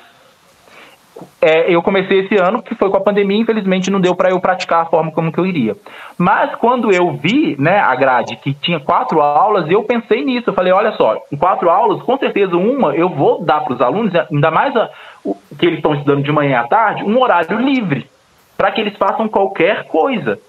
[1.42, 4.40] É, eu comecei esse ano, que foi com a pandemia, infelizmente não deu para eu
[4.40, 5.76] praticar a forma como que eu iria.
[6.18, 10.50] Mas quando eu vi né, a grade que tinha quatro aulas, eu pensei nisso.
[10.50, 13.82] Eu falei, olha só, em quatro aulas, com certeza uma eu vou dar para os
[13.82, 14.90] alunos, ainda mais a,
[15.24, 18.10] o, que eles estão estudando de manhã à tarde, um horário livre,
[18.58, 20.40] para que eles façam qualquer coisa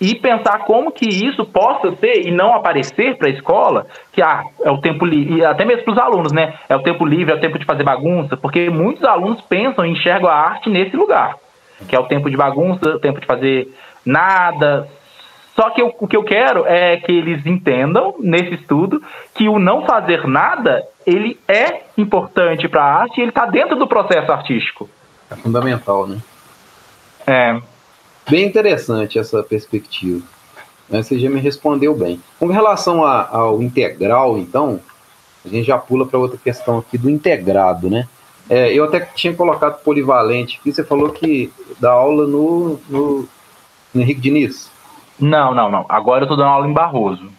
[0.00, 4.44] e pensar como que isso possa ser e não aparecer para a escola que ah,
[4.62, 6.54] é o tempo livre, e até mesmo para os alunos, né?
[6.68, 9.90] É o tempo livre, é o tempo de fazer bagunça, porque muitos alunos pensam e
[9.90, 11.36] enxergam a arte nesse lugar,
[11.88, 13.72] que é o tempo de bagunça, o tempo de fazer
[14.04, 14.88] nada.
[15.54, 19.00] Só que eu, o que eu quero é que eles entendam nesse estudo
[19.34, 23.76] que o não fazer nada ele é importante para a arte e ele está dentro
[23.76, 24.88] do processo artístico.
[25.30, 26.18] É fundamental, né?
[27.26, 27.60] É.
[28.28, 30.22] Bem interessante essa perspectiva.
[30.88, 31.02] Né?
[31.02, 32.20] Você já me respondeu bem.
[32.38, 34.80] Com relação a, ao integral, então,
[35.44, 38.08] a gente já pula para outra questão aqui do integrado, né?
[38.48, 41.50] É, eu até tinha colocado polivalente aqui, você falou que
[41.80, 43.28] dá aula no, no,
[43.94, 44.70] no Henrique Diniz.
[45.18, 45.86] Não, não, não.
[45.88, 47.30] Agora eu estou dando aula em Barroso.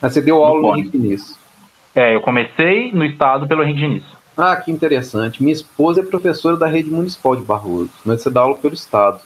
[0.00, 1.38] Mas você deu aula no, no Henrique Diniz?
[1.94, 4.04] É, eu comecei no estado pelo Henrique Diniz.
[4.36, 5.42] Ah, que interessante.
[5.42, 9.20] Minha esposa é professora da rede municipal de Barroso, mas você dá aula pelo estado.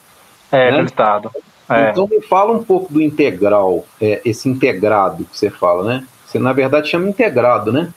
[0.53, 0.83] É, né?
[0.83, 1.31] Estado.
[1.69, 1.89] É.
[1.89, 6.07] Então me fala um pouco do integral, é, esse integrado que você fala, né?
[6.25, 7.91] Você na verdade chama integrado, né?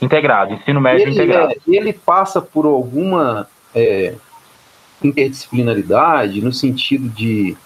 [0.00, 1.52] Integrado, ensino médio ele, integrado.
[1.52, 4.14] É, ele passa por alguma é,
[5.02, 7.56] interdisciplinaridade no sentido de,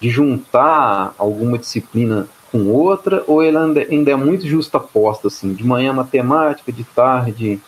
[0.00, 5.64] de juntar alguma disciplina com outra, ou ele ainda, ainda é muito justaposta, assim, de
[5.64, 7.60] manhã matemática, de tarde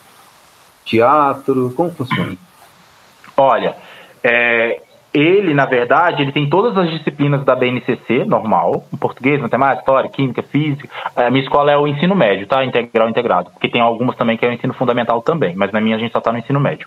[0.84, 2.36] teatro, como funciona?
[3.36, 3.76] Olha,
[4.22, 4.80] é,
[5.12, 10.42] ele, na verdade, ele tem todas as disciplinas da BNCC, normal, português, matemática, história, química,
[10.42, 10.88] física.
[11.16, 12.64] A minha escola é o ensino médio, tá?
[12.64, 13.50] Integral integrado.
[13.50, 16.12] Porque tem algumas também que é o ensino fundamental também, mas na minha a gente
[16.12, 16.86] só tá no ensino médio.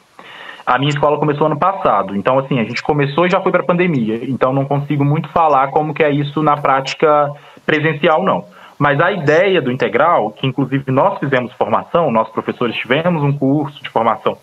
[0.65, 3.63] A minha escola começou ano passado, então assim, a gente começou e já foi para
[3.63, 7.31] pandemia, então não consigo muito falar como que é isso na prática
[7.65, 8.45] presencial não.
[8.77, 13.81] Mas a ideia do integral, que inclusive nós fizemos formação, nós professores tivemos um curso
[13.81, 14.37] de formação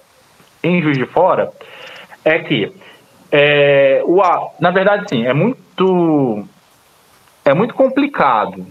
[0.62, 1.50] em Juiz de Fora,
[2.24, 2.72] é que
[3.30, 4.20] é, o,
[4.58, 6.44] na verdade, sim, é muito,
[7.44, 8.66] é muito complicado,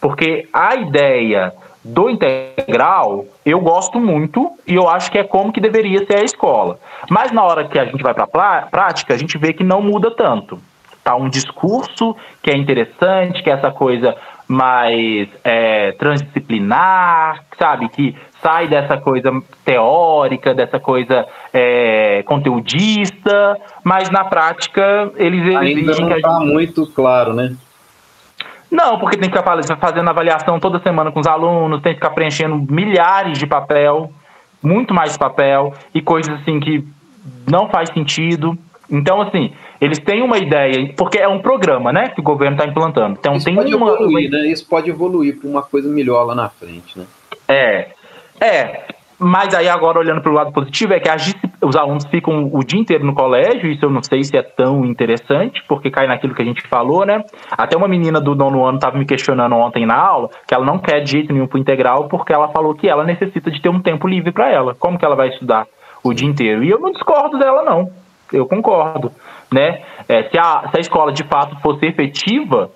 [0.00, 1.52] porque a ideia
[1.84, 6.24] do integral eu gosto muito e eu acho que é como que deveria ser a
[6.24, 6.78] escola.
[7.10, 9.82] Mas na hora que a gente vai para a prática, a gente vê que não
[9.82, 10.60] muda tanto.
[11.02, 17.88] Tá um discurso que é interessante, que é essa coisa mais é, transdisciplinar, sabe?
[17.88, 19.30] Que sai dessa coisa
[19.64, 27.54] teórica, dessa coisa é, conteudista, mas na prática eles Ainda não está muito claro, né?
[28.70, 32.10] Não, porque tem que ficar fazendo avaliação toda semana com os alunos, tem que ficar
[32.10, 34.10] preenchendo milhares de papel,
[34.62, 36.82] muito mais papel, e coisas assim que
[37.46, 38.56] não faz sentido.
[38.90, 42.66] Então, assim, eles têm uma ideia, porque é um programa, né, que o governo está
[42.66, 43.16] implantando.
[43.18, 44.46] Então, Isso tem pode uma, evoluir, né?
[44.46, 47.04] Isso pode evoluir para uma coisa melhor lá na frente, né?
[47.46, 47.88] É,
[48.42, 48.86] é,
[49.22, 51.32] mas aí agora olhando para o lado positivo é que as,
[51.62, 54.84] os alunos ficam o dia inteiro no colégio, isso eu não sei se é tão
[54.84, 57.24] interessante, porque cai naquilo que a gente falou, né?
[57.52, 60.78] Até uma menina do nono ano estava me questionando ontem na aula que ela não
[60.78, 63.80] quer de jeito nenhum para integral porque ela falou que ela necessita de ter um
[63.80, 64.74] tempo livre para ela.
[64.74, 65.68] Como que ela vai estudar
[66.02, 66.64] o dia inteiro?
[66.64, 67.92] E eu não discordo dela, não.
[68.32, 69.12] Eu concordo,
[69.52, 69.82] né?
[70.08, 72.70] É, se, a, se a escola de fato fosse efetiva,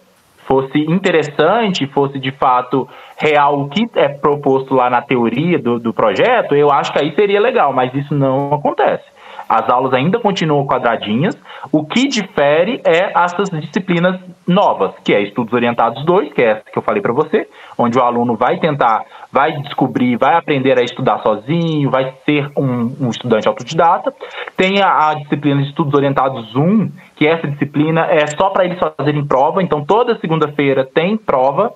[0.47, 2.89] fosse interessante, fosse de fato
[3.19, 7.15] real o que é proposto lá na teoria do, do projeto, eu acho que aí
[7.15, 9.05] seria legal, mas isso não acontece.
[9.49, 11.37] As aulas ainda continuam quadradinhas.
[11.71, 16.63] O que difere é essas disciplinas novas, que é Estudos Orientados 2, que é essa
[16.71, 20.83] que eu falei para você, onde o aluno vai tentar, vai descobrir, vai aprender a
[20.83, 24.13] estudar sozinho, vai ser um, um estudante autodidata.
[24.57, 28.79] Tem a, a, disciplina de Estudos Orientados 1, que essa disciplina é só para eles
[28.79, 31.73] fazerem prova, então toda segunda-feira tem prova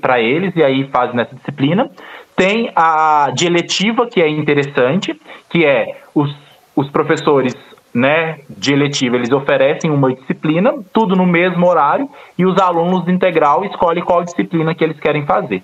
[0.00, 1.90] para eles, e aí fazem nessa disciplina.
[2.34, 3.46] Tem a de
[4.10, 5.18] que é interessante,
[5.48, 6.34] que é os
[6.74, 7.54] os professores
[7.94, 12.08] né, de eletiva, eles oferecem uma disciplina, tudo no mesmo horário,
[12.38, 15.62] e os alunos de integral escolhem qual disciplina que eles querem fazer.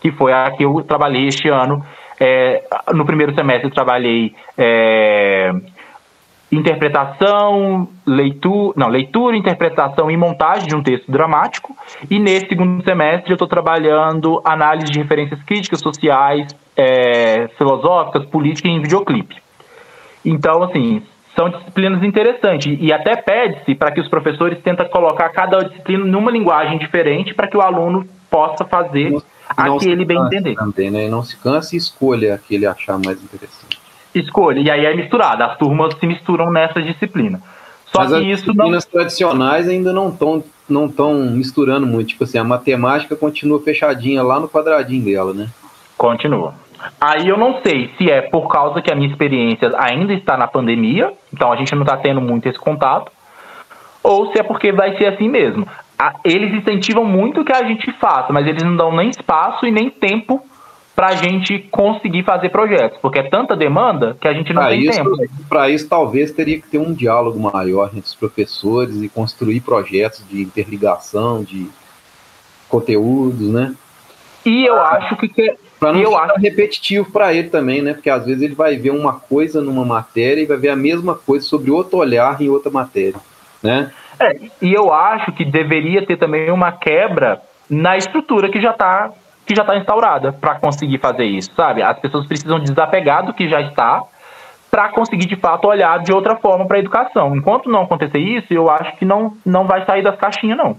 [0.00, 1.84] Que foi a que eu trabalhei este ano.
[2.20, 5.52] É, no primeiro semestre eu trabalhei é,
[6.50, 11.76] interpretação, leitura, não, leitura, interpretação e montagem de um texto dramático.
[12.10, 18.70] E nesse segundo semestre eu estou trabalhando análise de referências críticas sociais, é, filosóficas, políticas
[18.70, 19.47] em videoclipe.
[20.30, 21.02] Então, assim,
[21.36, 26.30] são disciplinas interessantes e até pede-se para que os professores tentem colocar cada disciplina numa
[26.30, 29.22] linguagem diferente para que o aluno possa fazer não,
[29.56, 30.54] aquele bem entender.
[30.54, 31.08] Também, né?
[31.08, 33.78] Não se canse e escolha aquele achar mais interessante
[34.14, 34.60] escolha.
[34.60, 37.40] E aí é misturado, as turmas se misturam nessa disciplina.
[37.86, 38.92] Só Mas que as isso disciplinas não...
[38.92, 42.08] tradicionais ainda não estão não tão misturando muito.
[42.08, 45.48] Tipo assim, a matemática continua fechadinha lá no quadradinho dela, né?
[45.96, 46.54] Continua.
[47.00, 50.46] Aí eu não sei se é por causa que a minha experiência ainda está na
[50.46, 53.10] pandemia, então a gente não está tendo muito esse contato,
[54.02, 55.66] ou se é porque vai ser assim mesmo.
[56.24, 59.90] Eles incentivam muito que a gente faça, mas eles não dão nem espaço e nem
[59.90, 60.42] tempo
[60.94, 64.70] para a gente conseguir fazer projetos, porque é tanta demanda que a gente não pra
[64.70, 65.16] tem isso, tempo.
[65.48, 70.24] Para isso, talvez teria que ter um diálogo maior entre os professores e construir projetos
[70.28, 71.68] de interligação, de
[72.68, 73.74] conteúdos, né?
[74.44, 75.56] E eu acho que.
[75.78, 76.40] Para não eu ficar acho...
[76.40, 77.94] repetitivo para ele também, né?
[77.94, 81.14] Porque às vezes ele vai ver uma coisa numa matéria e vai ver a mesma
[81.14, 83.20] coisa sobre outro olhar em outra matéria,
[83.62, 83.92] né?
[84.18, 89.12] É, e eu acho que deveria ter também uma quebra na estrutura que já está
[89.46, 91.82] que já está instaurada para conseguir fazer isso, sabe?
[91.82, 94.02] As pessoas precisam desapegar do que já está
[94.70, 97.34] para conseguir de fato olhar de outra forma para a educação.
[97.34, 100.78] Enquanto não acontecer isso, eu acho que não, não vai sair das caixinhas, não.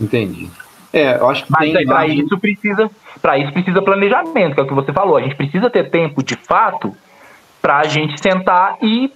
[0.00, 0.50] Entendi.
[0.92, 4.62] É, eu acho que Mas tem para isso precisa, para isso precisa planejamento, que é
[4.62, 5.16] o que você falou.
[5.16, 6.94] A gente precisa ter tempo de fato
[7.60, 9.12] para a gente sentar e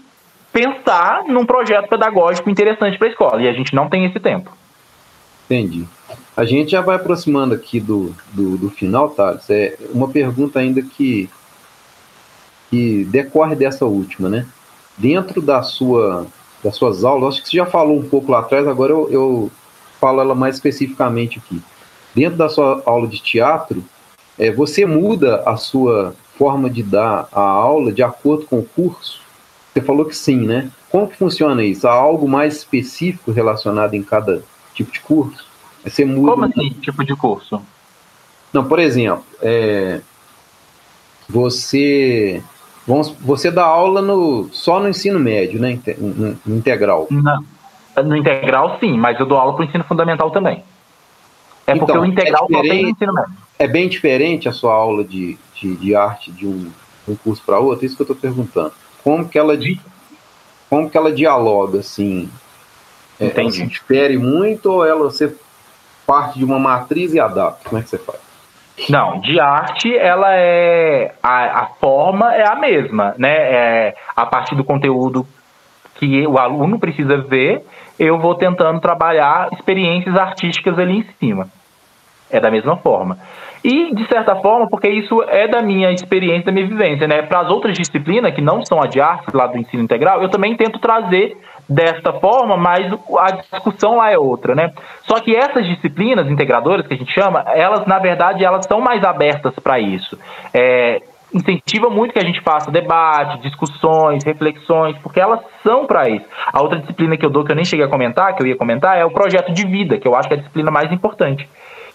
[0.52, 3.42] pensar num projeto pedagógico interessante para a escola.
[3.42, 4.50] E a gente não tem esse tempo.
[5.46, 5.86] Entendi.
[6.36, 9.48] A gente já vai aproximando aqui do, do, do final, Thales.
[9.48, 11.28] É uma pergunta ainda que,
[12.70, 14.46] que decorre dessa última, né?
[14.96, 16.26] Dentro da sua,
[16.62, 19.52] das suas aulas, acho que você já falou um pouco lá atrás, agora eu, eu
[20.02, 21.62] falo ela mais especificamente aqui.
[22.12, 23.84] Dentro da sua aula de teatro,
[24.36, 29.20] é, você muda a sua forma de dar a aula de acordo com o curso?
[29.72, 30.68] Você falou que sim, né?
[30.90, 31.86] Como que funciona isso?
[31.86, 34.42] Há algo mais específico relacionado em cada
[34.74, 35.46] tipo de curso?
[35.84, 36.32] Você muda.
[36.32, 37.62] Como assim, tipo de curso?
[38.52, 40.00] Não, por exemplo, é,
[41.28, 42.42] você
[42.86, 45.78] vamos, você dá aula no, só no ensino médio, né?
[46.46, 47.06] Integral.
[47.08, 47.44] Não.
[47.96, 50.64] No integral, sim, mas eu dou aula para o ensino fundamental também.
[51.66, 53.32] É porque então, o integral é só tem no ensino médio.
[53.58, 56.70] É bem diferente a sua aula de, de, de arte de um,
[57.06, 57.84] um curso para outro?
[57.84, 58.72] Isso que eu estou perguntando.
[59.04, 59.56] Como que ela
[60.68, 62.30] como que ela dialoga assim?
[63.20, 63.60] É, Entendi.
[63.60, 65.34] Ela se difere muito ou ela você
[66.06, 67.68] parte de uma matriz e adapta?
[67.68, 68.18] Como é que você faz?
[68.88, 73.34] Não, de arte ela é a, a forma é a mesma, né?
[73.34, 75.26] É, a partir do conteúdo
[76.02, 77.64] que o aluno precisa ver,
[77.96, 81.46] eu vou tentando trabalhar experiências artísticas ali em cima.
[82.28, 83.18] É da mesma forma.
[83.62, 87.22] E, de certa forma, porque isso é da minha experiência, da minha vivência, né?
[87.22, 90.28] Para as outras disciplinas, que não são a de arte, lá do ensino integral, eu
[90.28, 91.36] também tento trazer
[91.68, 94.72] desta forma, mas a discussão lá é outra, né?
[95.04, 99.04] Só que essas disciplinas integradoras que a gente chama, elas na verdade elas são mais
[99.04, 100.18] abertas para isso.
[100.52, 101.00] É,
[101.32, 106.24] incentiva muito que a gente faça debate, discussões, reflexões, porque elas são para isso.
[106.52, 108.56] A outra disciplina que eu dou que eu nem cheguei a comentar, que eu ia
[108.56, 111.48] comentar, é o projeto de vida, que eu acho que é a disciplina mais importante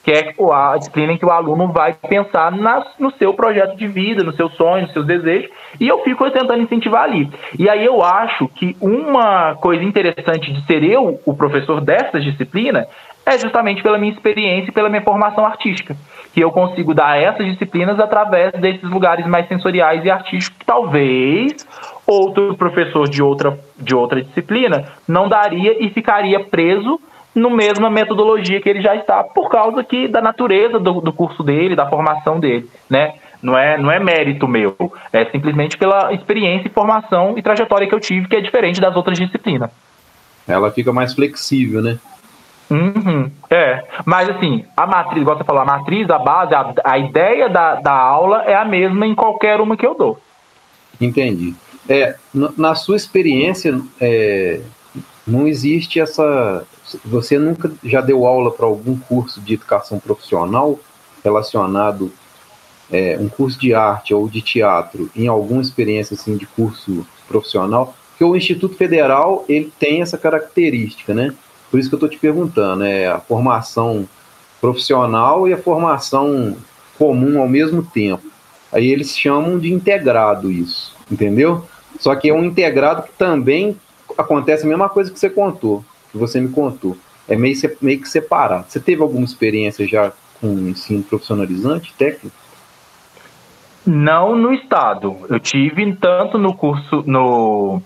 [0.08, 2.50] que é a disciplina em que o aluno vai pensar
[2.98, 6.64] no seu projeto de vida, nos seus sonhos, nos seus desejos, e eu fico tentando
[6.64, 7.30] incentivar ali.
[7.60, 12.88] E aí eu acho que uma coisa interessante de ser eu o professor dessa disciplina
[13.26, 15.94] é justamente pela minha experiência e pela minha formação artística,
[16.38, 21.68] que eu consigo dar essas disciplinas através desses lugares mais sensoriais e artísticos que talvez
[22.06, 27.02] outro professor de outra, de outra disciplina não daria e ficaria preso
[27.34, 31.42] no mesma metodologia que ele já está, por causa que da natureza do, do curso
[31.42, 33.16] dele, da formação dele, né?
[33.42, 34.76] Não é, não é mérito meu,
[35.12, 39.18] é simplesmente pela experiência, formação e trajetória que eu tive, que é diferente das outras
[39.18, 39.72] disciplinas.
[40.48, 41.98] Ela fica mais flexível, né?
[42.70, 46.97] Uhum, é, mas assim, a matriz, igual você falou, a matriz, a base, a, a
[46.97, 50.20] ideia da, da aula é a mesma em qualquer uma que eu dou.
[50.99, 51.55] Entendi.
[51.88, 54.59] É, na sua experiência, é,
[55.26, 56.65] não existe essa,
[57.05, 60.78] você nunca já deu aula para algum curso de educação profissional
[61.24, 62.11] relacionado
[62.91, 67.95] é, um curso de arte ou de teatro em alguma experiência assim de curso profissional?
[68.09, 71.34] Porque o Instituto Federal ele tem essa característica, né?
[71.70, 74.07] Por isso que eu estou te perguntando, é a formação
[74.61, 76.57] profissional e a formação
[76.97, 78.24] comum ao mesmo tempo.
[78.72, 81.65] Aí eles chamam de integrado isso, entendeu?
[81.99, 83.78] Só que é um integrado que também
[84.18, 86.97] acontece a mesma coisa que você contou, que você me contou.
[87.28, 88.65] É meio, meio que separado.
[88.68, 92.36] Você teve alguma experiência já com ensino profissionalizante, técnico?
[93.86, 95.18] Não no estado.
[95.30, 97.82] Eu tive tanto no curso, no,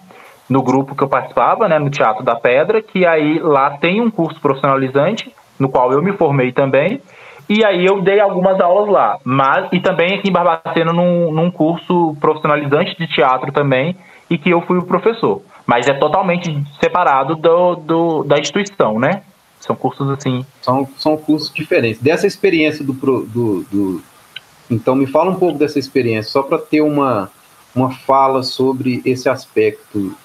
[0.52, 4.12] no grupo que eu participava, né, no Teatro da Pedra, que aí lá tem um
[4.12, 7.02] curso profissionalizante, no qual eu me formei também,
[7.47, 9.18] e aí eu dei algumas aulas lá.
[9.24, 13.95] Mas, e também aqui em Barbacena num, num curso profissionalizante de teatro também,
[14.30, 15.41] e que eu fui o professor.
[15.66, 19.24] Mas é totalmente separado do, do da instituição, né?
[19.58, 20.45] São cursos assim.
[20.62, 22.02] São, são cursos diferentes.
[22.02, 24.02] Dessa experiência do, do, do.
[24.70, 27.30] Então, me fala um pouco dessa experiência, só para ter uma,
[27.76, 30.15] uma fala sobre esse aspecto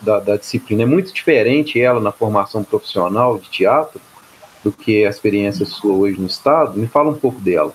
[0.00, 0.82] da, da, disciplina.
[0.82, 4.00] É muito diferente ela na formação profissional de teatro
[4.62, 6.78] do que a experiência sua hoje no Estado.
[6.78, 7.72] Me fala um pouco dela.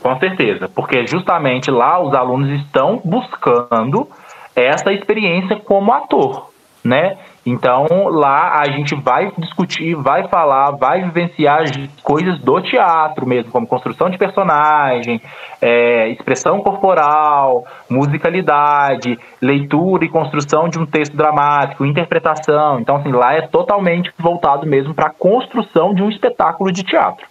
[0.00, 4.08] Com certeza, porque justamente lá os alunos estão buscando
[4.56, 6.50] essa experiência como ator,
[6.82, 7.18] né?
[7.44, 11.64] Então lá a gente vai discutir, vai falar, vai vivenciar
[12.02, 15.20] coisas do teatro mesmo, como construção de personagem,
[15.60, 22.80] é, expressão corporal, musicalidade, leitura e construção de um texto dramático, interpretação.
[22.80, 27.26] Então assim lá é totalmente voltado mesmo para a construção de um espetáculo de teatro,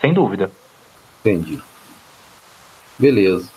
[0.00, 0.50] sem dúvida.
[1.20, 1.58] Entendi.
[2.98, 3.50] Beleza.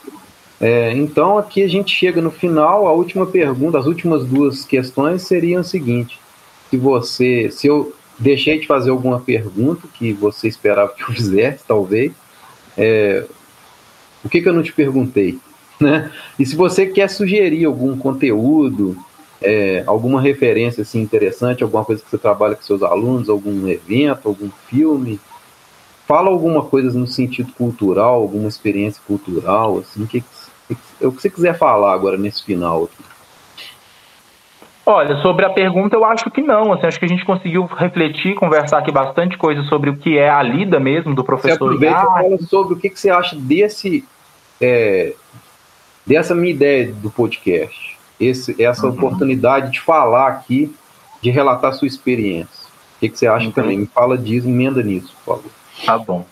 [0.60, 2.88] É, então aqui a gente chega no final.
[2.88, 6.20] A última pergunta, as últimas duas questões seriam o seguinte:
[6.70, 11.64] se você, se eu deixei de fazer alguma pergunta que você esperava que eu fizesse,
[11.68, 12.12] talvez,
[12.78, 13.26] é,
[14.24, 15.39] o que, que eu não te perguntei?
[15.80, 16.12] Né?
[16.39, 18.97] E se você quer sugerir algum conteúdo,
[19.39, 24.28] é, alguma referência assim, interessante, alguma coisa que você trabalha com seus alunos, algum evento,
[24.28, 25.20] algum filme,
[26.08, 30.24] fala alguma coisa no sentido cultural, alguma experiência cultural, assim, que,
[31.01, 33.03] o que você quiser falar agora nesse final aqui.
[34.86, 36.72] Olha, sobre a pergunta, eu acho que não.
[36.72, 40.30] Assim, acho que a gente conseguiu refletir, conversar aqui bastante coisa sobre o que é
[40.30, 41.57] a lida mesmo do professor.
[41.57, 44.05] Você aproveita e fala sobre o que, que você acha desse,
[44.61, 45.13] é,
[46.05, 47.97] dessa minha ideia do podcast.
[48.18, 48.93] Esse, essa uhum.
[48.93, 50.74] oportunidade de falar aqui,
[51.22, 52.68] de relatar sua experiência.
[52.95, 53.51] O que, que você acha uhum.
[53.51, 53.80] também?
[53.80, 55.51] Me fala disso, emenda nisso, por favor.
[55.86, 56.26] Tá bom.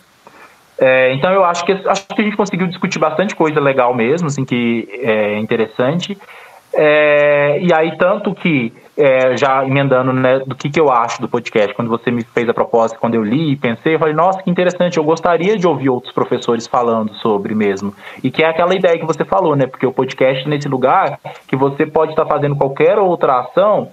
[0.78, 4.28] É, então eu acho que acho que a gente conseguiu discutir bastante coisa legal mesmo,
[4.28, 6.16] assim, que é interessante.
[6.78, 11.28] É, e aí, tanto que, é, já emendando né, do que, que eu acho do
[11.28, 14.42] podcast, quando você me fez a proposta, quando eu li e pensei, eu falei, nossa,
[14.42, 17.94] que interessante, eu gostaria de ouvir outros professores falando sobre mesmo.
[18.22, 19.66] E que é aquela ideia que você falou, né?
[19.66, 21.18] Porque o podcast nesse lugar
[21.48, 23.88] que você pode estar fazendo qualquer outra ação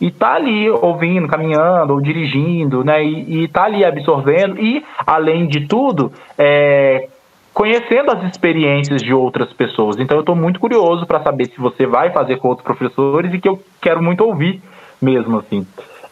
[0.00, 3.02] e tá ali ouvindo, caminhando ou dirigindo, né?
[3.04, 7.08] E, e tá ali absorvendo e, além de tudo, é,
[7.52, 9.96] conhecendo as experiências de outras pessoas.
[9.98, 13.40] Então eu estou muito curioso para saber se você vai fazer com outros professores e
[13.40, 14.62] que eu quero muito ouvir
[15.02, 15.66] mesmo assim.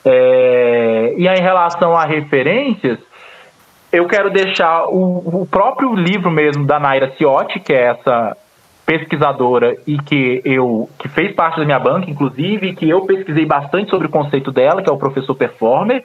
[0.04, 2.98] É, e aí, em relação a referências,
[3.92, 8.36] eu quero deixar o, o próprio livro mesmo da Naira Ciotti, que é essa
[8.86, 13.90] pesquisadora e que eu que fez parte da minha banca, inclusive, que eu pesquisei bastante
[13.90, 16.04] sobre o conceito dela, que é o professor performer.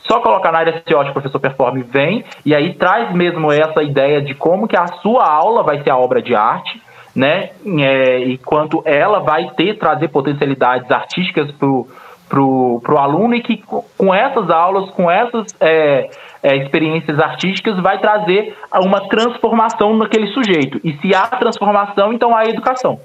[0.00, 4.34] Só colocar na área SEO professor performer vem e aí traz mesmo essa ideia de
[4.34, 6.80] como que a sua aula vai ser a obra de arte,
[7.14, 7.50] né?
[7.80, 11.86] É, e quanto ela vai ter trazer potencialidades artísticas pro
[12.28, 13.62] pro, pro aluno e que
[13.96, 16.08] com essas aulas, com essas é,
[16.44, 20.78] é, experiências artísticas, vai trazer uma transformação naquele sujeito.
[20.84, 23.00] E se há transformação, então há educação.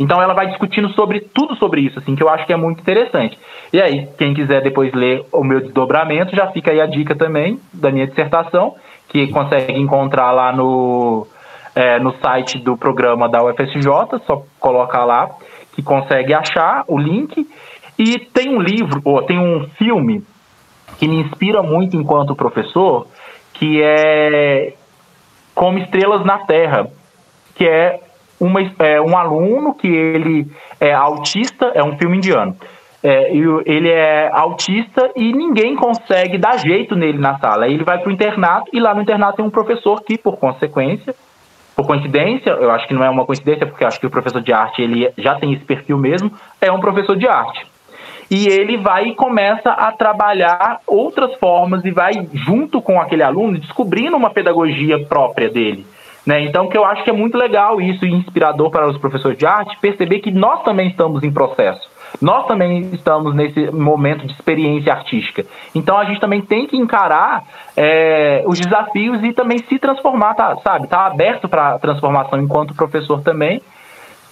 [0.00, 2.80] Então ela vai discutindo sobre tudo sobre isso, assim, que eu acho que é muito
[2.80, 3.38] interessante.
[3.70, 7.60] E aí, quem quiser depois ler o meu desdobramento, já fica aí a dica também
[7.70, 8.76] da minha dissertação,
[9.08, 11.26] que consegue encontrar lá no,
[11.74, 13.84] é, no site do programa da UFSJ,
[14.26, 15.28] só colocar lá
[15.74, 17.46] que consegue achar o link.
[17.98, 20.24] E tem um livro, ou tem um filme
[20.98, 23.06] que me inspira muito enquanto professor,
[23.54, 24.74] que é
[25.54, 26.90] Como Estrelas na Terra,
[27.54, 28.00] que é,
[28.38, 32.56] uma, é um aluno que ele é autista, é um filme indiano.
[33.00, 37.64] É, ele é autista e ninguém consegue dar jeito nele na sala.
[37.64, 40.36] Aí ele vai para o internato e lá no internato tem um professor que, por
[40.36, 41.14] consequência,
[41.76, 44.52] por coincidência, eu acho que não é uma coincidência, porque acho que o professor de
[44.52, 47.64] arte ele já tem esse perfil mesmo, é um professor de arte
[48.30, 53.58] e ele vai e começa a trabalhar outras formas e vai junto com aquele aluno
[53.58, 55.86] descobrindo uma pedagogia própria dele.
[56.26, 56.42] Né?
[56.42, 59.46] Então, que eu acho que é muito legal isso e inspirador para os professores de
[59.46, 61.88] arte perceber que nós também estamos em processo.
[62.20, 65.46] Nós também estamos nesse momento de experiência artística.
[65.74, 70.54] Então a gente também tem que encarar é, os desafios e também se transformar, tá,
[70.56, 70.86] sabe?
[70.86, 73.62] Tá aberto para transformação enquanto professor também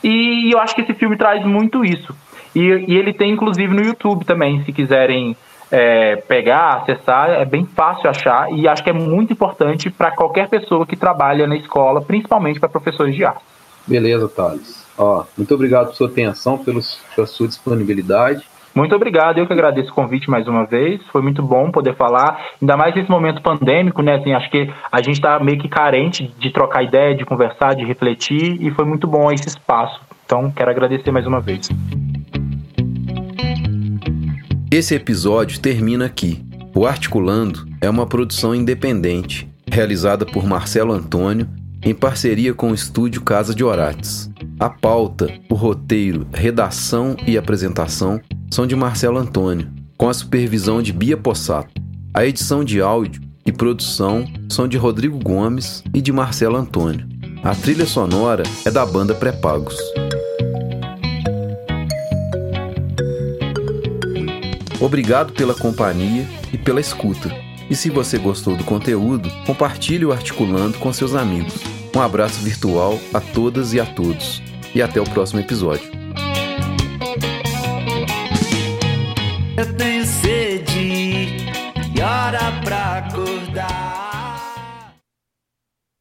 [0.03, 2.15] E eu acho que esse filme traz muito isso.
[2.57, 5.37] E, e ele tem inclusive no YouTube também, se quiserem
[5.71, 10.49] é, pegar, acessar, é bem fácil achar e acho que é muito importante para qualquer
[10.49, 13.43] pessoa que trabalha na escola, principalmente para professores de arte.
[13.87, 14.87] Beleza, Thales.
[14.97, 16.81] Ó, muito obrigado por sua atenção, pela
[17.27, 18.43] sua disponibilidade.
[18.75, 21.01] Muito obrigado, eu que agradeço o convite mais uma vez.
[21.13, 24.15] Foi muito bom poder falar, ainda mais nesse momento pandêmico, né?
[24.15, 27.85] Assim, acho que a gente está meio que carente de trocar ideia, de conversar, de
[27.85, 30.01] refletir, e foi muito bom esse espaço.
[30.25, 31.71] Então, quero agradecer mais uma vez.
[34.71, 36.45] Esse episódio termina aqui.
[36.75, 41.49] O Articulando é uma produção independente, realizada por Marcelo Antônio
[41.83, 44.29] em parceria com o estúdio Casa de Orates.
[44.59, 50.93] A pauta, o roteiro, redação e apresentação são de Marcelo Antônio, com a supervisão de
[50.93, 51.81] Bia Possato.
[52.13, 57.07] A edição de áudio e produção são de Rodrigo Gomes e de Marcelo Antônio.
[57.45, 59.77] A trilha sonora é da banda Pré-Pagos.
[64.81, 67.35] Obrigado pela companhia e pela escuta.
[67.69, 71.55] E se você gostou do conteúdo, compartilhe o articulando com seus amigos.
[71.95, 74.43] Um abraço virtual a todas e a todos.
[74.75, 75.91] E até o próximo episódio.